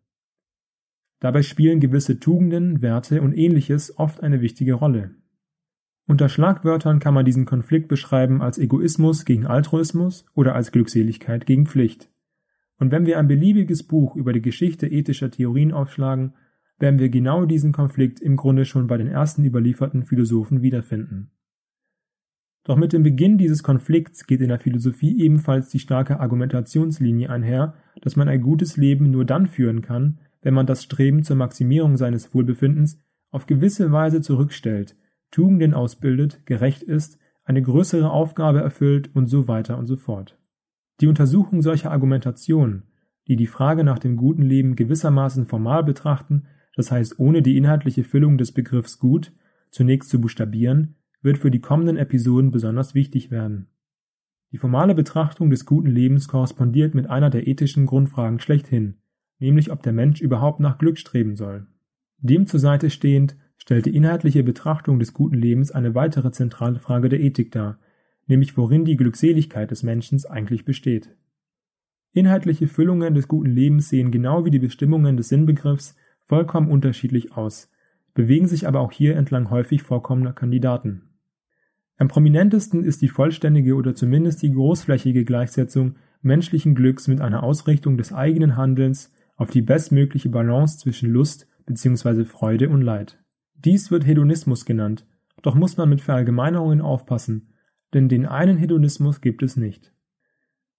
Dabei 1.20 1.42
spielen 1.42 1.80
gewisse 1.80 2.20
Tugenden, 2.20 2.84
Werte 2.84 3.24
und 3.24 3.36
ähnliches 3.36 3.98
oft 3.98 4.22
eine 4.22 4.42
wichtige 4.42 4.76
Rolle. 4.76 5.16
Unter 6.10 6.30
Schlagwörtern 6.30 7.00
kann 7.00 7.14
man 7.14 7.26
diesen 7.26 7.46
Konflikt 7.46 7.90
beschreiben 7.90 8.42
als 8.42 8.58
Egoismus 8.58 9.26
gegen 9.26 9.46
Altruismus 9.46 10.26
oder 10.36 10.56
als 10.56 10.72
Glückseligkeit 10.72 11.46
gegen 11.46 11.66
Pflicht. 11.66 12.10
Und 12.80 12.92
wenn 12.92 13.06
wir 13.06 13.20
ein 13.20 13.28
beliebiges 13.28 13.84
Buch 13.84 14.16
über 14.16 14.32
die 14.32 14.42
Geschichte 14.42 14.88
ethischer 14.88 15.30
Theorien 15.30 15.74
aufschlagen, 15.74 16.34
werden 16.80 17.00
wir 17.00 17.10
genau 17.10 17.46
diesen 17.46 17.74
Konflikt 17.74 18.22
im 18.22 18.38
Grunde 18.38 18.64
schon 18.64 18.88
bei 18.88 18.98
den 18.98 19.08
ersten 19.08 19.44
überlieferten 19.44 20.04
Philosophen 20.04 20.62
wiederfinden. 20.62 21.32
Doch 22.64 22.78
mit 22.78 22.94
dem 22.94 23.04
Beginn 23.04 23.38
dieses 23.38 23.62
Konflikts 23.62 24.28
geht 24.28 24.40
in 24.40 24.50
der 24.50 24.60
Philosophie 24.60 25.20
ebenfalls 25.20 25.70
die 25.70 25.80
starke 25.80 26.22
Argumentationslinie 26.22 27.30
einher, 27.30 27.74
dass 28.02 28.16
man 28.16 28.30
ein 28.30 28.42
gutes 28.42 28.78
Leben 28.78 29.12
nur 29.12 29.26
dann 29.26 29.46
führen 29.46 29.82
kann, 29.82 30.20
wenn 30.42 30.54
man 30.54 30.68
das 30.68 30.84
Streben 30.84 31.24
zur 31.24 31.36
Maximierung 31.36 31.98
seines 31.98 32.34
Wohlbefindens 32.34 33.02
auf 33.30 33.46
gewisse 33.46 33.92
Weise 33.92 34.22
zurückstellt 34.22 34.96
Tugenden 35.32 35.74
ausbildet, 35.74 36.46
gerecht 36.46 36.84
ist, 36.84 37.20
eine 37.44 37.62
größere 37.62 38.10
Aufgabe 38.10 38.62
erfüllt 38.62 39.16
und 39.16 39.28
so 39.28 39.48
weiter 39.48 39.78
und 39.78 39.86
so 39.86 39.96
fort. 39.96 40.38
Die 41.00 41.08
Untersuchung 41.08 41.62
solcher 41.62 41.92
Argumentationen, 41.92 42.84
die 43.28 43.36
die 43.36 43.48
Frage 43.48 43.84
nach 43.84 44.00
dem 44.00 44.18
guten 44.18 44.42
Leben 44.42 44.76
gewissermaßen 44.76 45.46
formal 45.46 45.84
betrachten, 45.84 46.44
das 46.76 46.92
heißt 46.92 47.20
ohne 47.20 47.42
die 47.42 47.58
inhaltliche 47.58 48.04
Füllung 48.04 48.38
des 48.38 48.52
Begriffs 48.52 49.00
gut 49.00 49.32
zunächst 49.72 50.10
zu 50.10 50.20
buchstabieren, 50.22 50.96
wird 51.22 51.38
für 51.38 51.52
die 51.52 51.60
kommenden 51.60 51.98
Episoden 51.98 52.52
besonders 52.52 52.96
wichtig 52.96 53.32
werden. 53.32 53.68
Die 54.52 54.58
formale 54.58 54.96
Betrachtung 54.96 55.50
des 55.50 55.66
guten 55.66 55.90
Lebens 55.90 56.28
korrespondiert 56.28 56.96
mit 56.96 57.10
einer 57.10 57.30
der 57.30 57.48
ethischen 57.48 57.86
Grundfragen 57.86 58.40
schlechthin, 58.40 58.96
nämlich 59.40 59.72
ob 59.72 59.84
der 59.84 59.94
Mensch 59.94 60.22
überhaupt 60.22 60.60
nach 60.60 60.78
Glück 60.78 60.98
streben 60.98 61.36
soll. 61.36 61.68
Dem 62.20 62.48
zur 62.48 62.60
Seite 62.60 62.90
stehend 62.90 63.36
stellt 63.68 63.86
die 63.86 63.98
inhaltliche 63.98 64.46
Betrachtung 64.46 64.98
des 64.98 65.14
guten 65.14 65.36
Lebens 65.36 65.72
eine 65.72 65.94
weitere 65.94 66.32
zentrale 66.32 66.80
Frage 66.80 67.10
der 67.10 67.20
Ethik 67.20 67.52
dar, 67.52 67.78
nämlich 68.26 68.56
worin 68.56 68.86
die 68.86 68.96
Glückseligkeit 68.96 69.72
des 69.72 69.84
Menschen 69.84 70.24
eigentlich 70.26 70.64
besteht. 70.64 71.18
Inhaltliche 72.14 72.70
Füllungen 72.70 73.14
des 73.14 73.28
guten 73.28 73.50
Lebens 73.50 73.90
sehen 73.90 74.10
genau 74.10 74.46
wie 74.46 74.52
die 74.52 74.60
Bestimmungen 74.60 75.18
des 75.18 75.28
Sinnbegriffs 75.28 75.98
vollkommen 76.24 76.72
unterschiedlich 76.72 77.34
aus, 77.34 77.70
bewegen 78.14 78.48
sich 78.48 78.70
aber 78.70 78.80
auch 78.80 78.94
hier 78.94 79.18
entlang 79.18 79.50
häufig 79.50 79.84
vorkommender 79.84 80.32
Kandidaten. 80.32 81.02
Am 81.98 82.08
prominentesten 82.08 82.86
ist 82.86 83.02
die 83.02 83.10
vollständige 83.10 83.76
oder 83.76 83.96
zumindest 83.96 84.44
die 84.44 84.52
großflächige 84.54 85.26
Gleichsetzung 85.26 85.98
menschlichen 86.22 86.74
Glücks 86.74 87.10
mit 87.10 87.20
einer 87.20 87.44
Ausrichtung 87.44 87.98
des 87.98 88.14
eigenen 88.14 88.56
Handelns 88.56 89.12
auf 89.36 89.50
die 89.50 89.62
bestmögliche 89.62 90.30
Balance 90.30 90.78
zwischen 90.78 91.10
Lust 91.10 91.50
bzw. 91.66 92.24
Freude 92.24 92.70
und 92.70 92.82
Leid. 92.82 93.20
Dies 93.66 93.90
wird 93.90 94.06
Hedonismus 94.06 94.66
genannt, 94.66 95.06
doch 95.42 95.56
muss 95.56 95.78
man 95.78 95.90
mit 95.90 96.02
Verallgemeinerungen 96.02 96.82
aufpassen, 96.82 97.54
denn 97.94 98.10
den 98.10 98.26
einen 98.26 98.58
Hedonismus 98.58 99.22
gibt 99.22 99.42
es 99.44 99.58
nicht. 99.58 99.94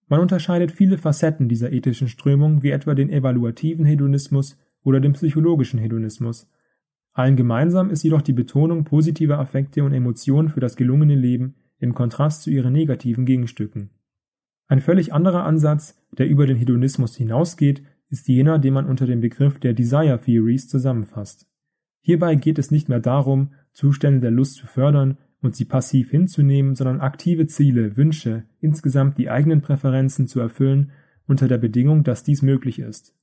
Man 0.07 0.21
unterscheidet 0.21 0.73
viele 0.73 0.97
Facetten 0.97 1.49
dieser 1.49 1.73
ethischen 1.73 2.09
Strömung, 2.09 2.63
wie 2.63 2.71
etwa 2.71 2.95
den 2.95 3.11
evaluativen 3.11 3.85
Hedonismus 3.85 4.57
oder 4.83 5.01
den 5.01 5.13
psychologischen 5.13 5.79
Hedonismus. 5.79 6.51
Allen 7.13 7.37
gemeinsam 7.37 7.91
ist 7.91 8.05
jedoch 8.05 8.23
die 8.23 8.33
Betonung 8.33 8.85
positiver 8.85 9.39
Affekte 9.39 9.83
und 9.85 9.93
Emotionen 9.93 10.49
für 10.49 10.61
das 10.61 10.77
gelungene 10.77 11.17
Leben 11.17 11.57
im 11.79 11.95
Kontrast 11.95 12.43
zu 12.43 12.51
ihren 12.51 12.73
negativen 12.73 13.27
Gegenstücken. 13.27 13.91
Ein 14.67 14.81
völlig 14.81 15.13
anderer 15.13 15.45
Ansatz, 15.45 16.01
der 16.17 16.29
über 16.29 16.47
den 16.47 16.57
Hedonismus 16.57 17.17
hinausgeht, 17.17 17.83
ist 18.09 18.29
jener, 18.29 18.59
den 18.59 18.75
man 18.75 18.87
unter 18.87 19.07
dem 19.07 19.21
Begriff 19.21 19.59
der 19.59 19.75
Desire 19.75 20.21
Theories 20.21 20.69
zusammenfasst. 20.69 21.47
Hierbei 22.01 22.35
geht 22.35 22.59
es 22.59 22.71
nicht 22.71 22.89
mehr 22.89 23.01
darum, 23.01 23.53
Zustände 23.73 24.21
der 24.21 24.31
Lust 24.31 24.55
zu 24.55 24.67
fördern 24.67 25.19
und 25.41 25.55
sie 25.55 25.65
passiv 25.65 26.11
hinzunehmen, 26.11 26.75
sondern 26.75 27.01
aktive 27.01 27.47
Ziele, 27.47 27.97
Wünsche, 27.97 28.45
insgesamt 28.61 29.19
die 29.19 29.31
eigenen 29.31 29.61
Präferenzen 29.61 30.27
zu 30.27 30.41
erfüllen, 30.41 30.91
unter 31.27 31.47
der 31.47 31.59
Bedingung, 31.59 32.05
dass 32.05 32.25
dies 32.25 32.43
möglich 32.43 32.79
ist. 32.79 33.15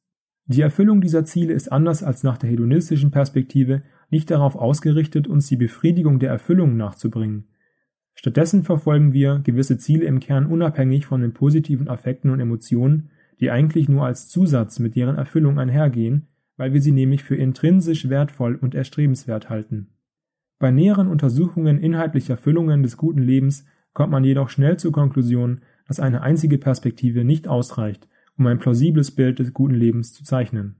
Die 0.47 0.61
Erfüllung 0.61 1.01
dieser 1.01 1.25
Ziele 1.25 1.53
ist 1.53 1.71
anders 1.71 2.03
als 2.03 2.23
nach 2.23 2.37
der 2.37 2.49
hedonistischen 2.49 3.09
Perspektive 3.09 3.81
nicht 4.11 4.29
darauf 4.29 4.55
ausgerichtet, 4.55 5.27
uns 5.27 5.47
die 5.47 5.57
Befriedigung 5.57 6.19
der 6.19 6.29
Erfüllung 6.29 6.77
nachzubringen. 6.77 7.47
Stattdessen 8.13 8.63
verfolgen 8.63 9.11
wir 9.11 9.39
gewisse 9.43 9.77
Ziele 9.77 10.05
im 10.05 10.19
Kern 10.19 10.45
unabhängig 10.45 11.05
von 11.05 11.21
den 11.21 11.33
positiven 11.33 11.89
Affekten 11.89 12.29
und 12.29 12.39
Emotionen, 12.39 13.09
die 13.39 13.51
eigentlich 13.51 13.89
nur 13.89 14.05
als 14.05 14.29
Zusatz 14.29 14.79
mit 14.79 14.95
deren 14.95 15.17
Erfüllung 15.17 15.59
einhergehen, 15.59 16.27
weil 16.57 16.73
wir 16.73 16.81
sie 16.81 16.91
nämlich 16.91 17.23
für 17.23 17.35
intrinsisch 17.35 18.09
wertvoll 18.09 18.55
und 18.55 18.75
erstrebenswert 18.75 19.49
halten. 19.49 19.87
Bei 20.59 20.71
näheren 20.71 21.07
Untersuchungen 21.07 21.79
inhaltlicher 21.79 22.37
Füllungen 22.37 22.81
des 22.81 22.97
guten 22.97 23.21
Lebens 23.21 23.65
kommt 23.93 24.11
man 24.11 24.23
jedoch 24.23 24.49
schnell 24.49 24.77
zur 24.77 24.91
Konklusion, 24.91 25.61
dass 25.87 25.99
eine 25.99 26.21
einzige 26.21 26.57
Perspektive 26.57 27.23
nicht 27.23 27.47
ausreicht, 27.47 28.07
um 28.37 28.47
ein 28.47 28.59
plausibles 28.59 29.11
Bild 29.11 29.39
des 29.39 29.53
guten 29.53 29.75
Lebens 29.75 30.13
zu 30.13 30.23
zeichnen. 30.23 30.75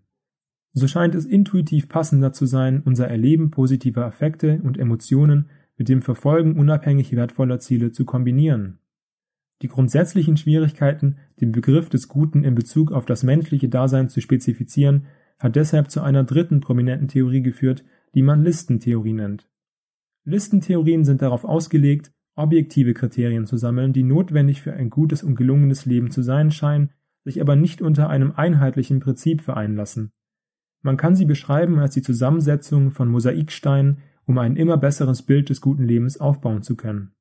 So 0.73 0.87
scheint 0.87 1.15
es 1.15 1.25
intuitiv 1.25 1.87
passender 1.87 2.33
zu 2.33 2.45
sein, 2.45 2.81
unser 2.83 3.07
Erleben 3.07 3.51
positiver 3.51 4.05
Affekte 4.05 4.59
und 4.63 4.77
Emotionen 4.77 5.49
mit 5.77 5.89
dem 5.89 6.01
Verfolgen 6.01 6.57
unabhängig 6.57 7.15
wertvoller 7.15 7.59
Ziele 7.59 7.91
zu 7.91 8.05
kombinieren. 8.05 8.79
Die 9.61 9.67
grundsätzlichen 9.67 10.35
Schwierigkeiten, 10.35 11.17
den 11.39 11.53
Begriff 11.53 11.89
des 11.89 12.09
Guten 12.09 12.43
in 12.43 12.55
Bezug 12.55 12.91
auf 12.91 13.05
das 13.05 13.23
menschliche 13.23 13.69
Dasein 13.69 14.09
zu 14.09 14.19
spezifizieren, 14.19 15.05
hat 15.39 15.55
deshalb 15.55 15.91
zu 15.91 16.01
einer 16.01 16.23
dritten 16.23 16.61
prominenten 16.61 17.07
Theorie 17.07 17.41
geführt, 17.41 17.83
die 18.13 18.21
man 18.21 18.43
Listentheorie 18.43 19.13
nennt. 19.13 19.49
Listentheorien 20.23 21.05
sind 21.05 21.21
darauf 21.21 21.45
ausgelegt, 21.45 22.11
objektive 22.35 22.93
Kriterien 22.93 23.45
zu 23.45 23.57
sammeln, 23.57 23.93
die 23.93 24.03
notwendig 24.03 24.61
für 24.61 24.73
ein 24.73 24.89
gutes 24.89 25.23
und 25.23 25.35
gelungenes 25.35 25.85
Leben 25.85 26.11
zu 26.11 26.21
sein 26.21 26.51
scheinen, 26.51 26.91
sich 27.23 27.41
aber 27.41 27.55
nicht 27.55 27.81
unter 27.81 28.09
einem 28.09 28.31
einheitlichen 28.35 28.99
Prinzip 28.99 29.41
vereinen 29.41 29.75
lassen. 29.75 30.11
Man 30.81 30.97
kann 30.97 31.15
sie 31.15 31.25
beschreiben 31.25 31.79
als 31.79 31.93
die 31.95 32.01
Zusammensetzung 32.01 32.91
von 32.91 33.09
Mosaiksteinen, 33.09 33.99
um 34.25 34.37
ein 34.37 34.55
immer 34.55 34.77
besseres 34.77 35.23
Bild 35.23 35.49
des 35.49 35.61
guten 35.61 35.83
Lebens 35.83 36.19
aufbauen 36.19 36.61
zu 36.61 36.75
können. 36.75 37.11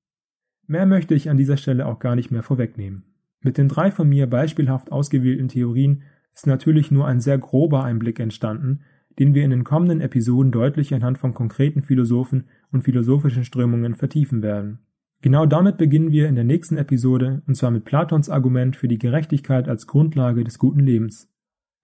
Mehr 0.66 0.86
möchte 0.86 1.14
ich 1.14 1.30
an 1.30 1.36
dieser 1.36 1.56
Stelle 1.56 1.86
auch 1.86 1.98
gar 1.98 2.16
nicht 2.16 2.30
mehr 2.30 2.42
vorwegnehmen. 2.42 3.04
Mit 3.40 3.58
den 3.58 3.68
drei 3.68 3.90
von 3.90 4.08
mir 4.08 4.26
beispielhaft 4.26 4.90
ausgewählten 4.90 5.48
Theorien 5.48 6.02
ist 6.34 6.46
natürlich 6.46 6.90
nur 6.90 7.06
ein 7.06 7.20
sehr 7.20 7.38
grober 7.38 7.84
Einblick 7.84 8.20
entstanden, 8.20 8.80
den 9.18 9.34
wir 9.34 9.44
in 9.44 9.50
den 9.50 9.64
kommenden 9.64 10.00
Episoden 10.00 10.50
deutlich 10.50 10.92
anhand 10.92 11.18
von 11.18 11.34
konkreten 11.34 11.82
Philosophen 11.82 12.48
und 12.72 12.82
philosophischen 12.82 13.44
Strömungen 13.44 13.94
vertiefen 13.94 14.42
werden. 14.42 14.80
Genau 15.22 15.46
damit 15.46 15.78
beginnen 15.78 16.10
wir 16.10 16.28
in 16.28 16.34
der 16.34 16.44
nächsten 16.44 16.76
Episode, 16.76 17.42
und 17.46 17.54
zwar 17.54 17.70
mit 17.70 17.84
Platons 17.84 18.28
Argument 18.28 18.76
für 18.76 18.88
die 18.88 18.98
Gerechtigkeit 18.98 19.68
als 19.68 19.86
Grundlage 19.86 20.44
des 20.44 20.58
guten 20.58 20.80
Lebens. 20.80 21.30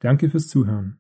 Danke 0.01 0.29
fürs 0.29 0.49
Zuhören. 0.49 1.00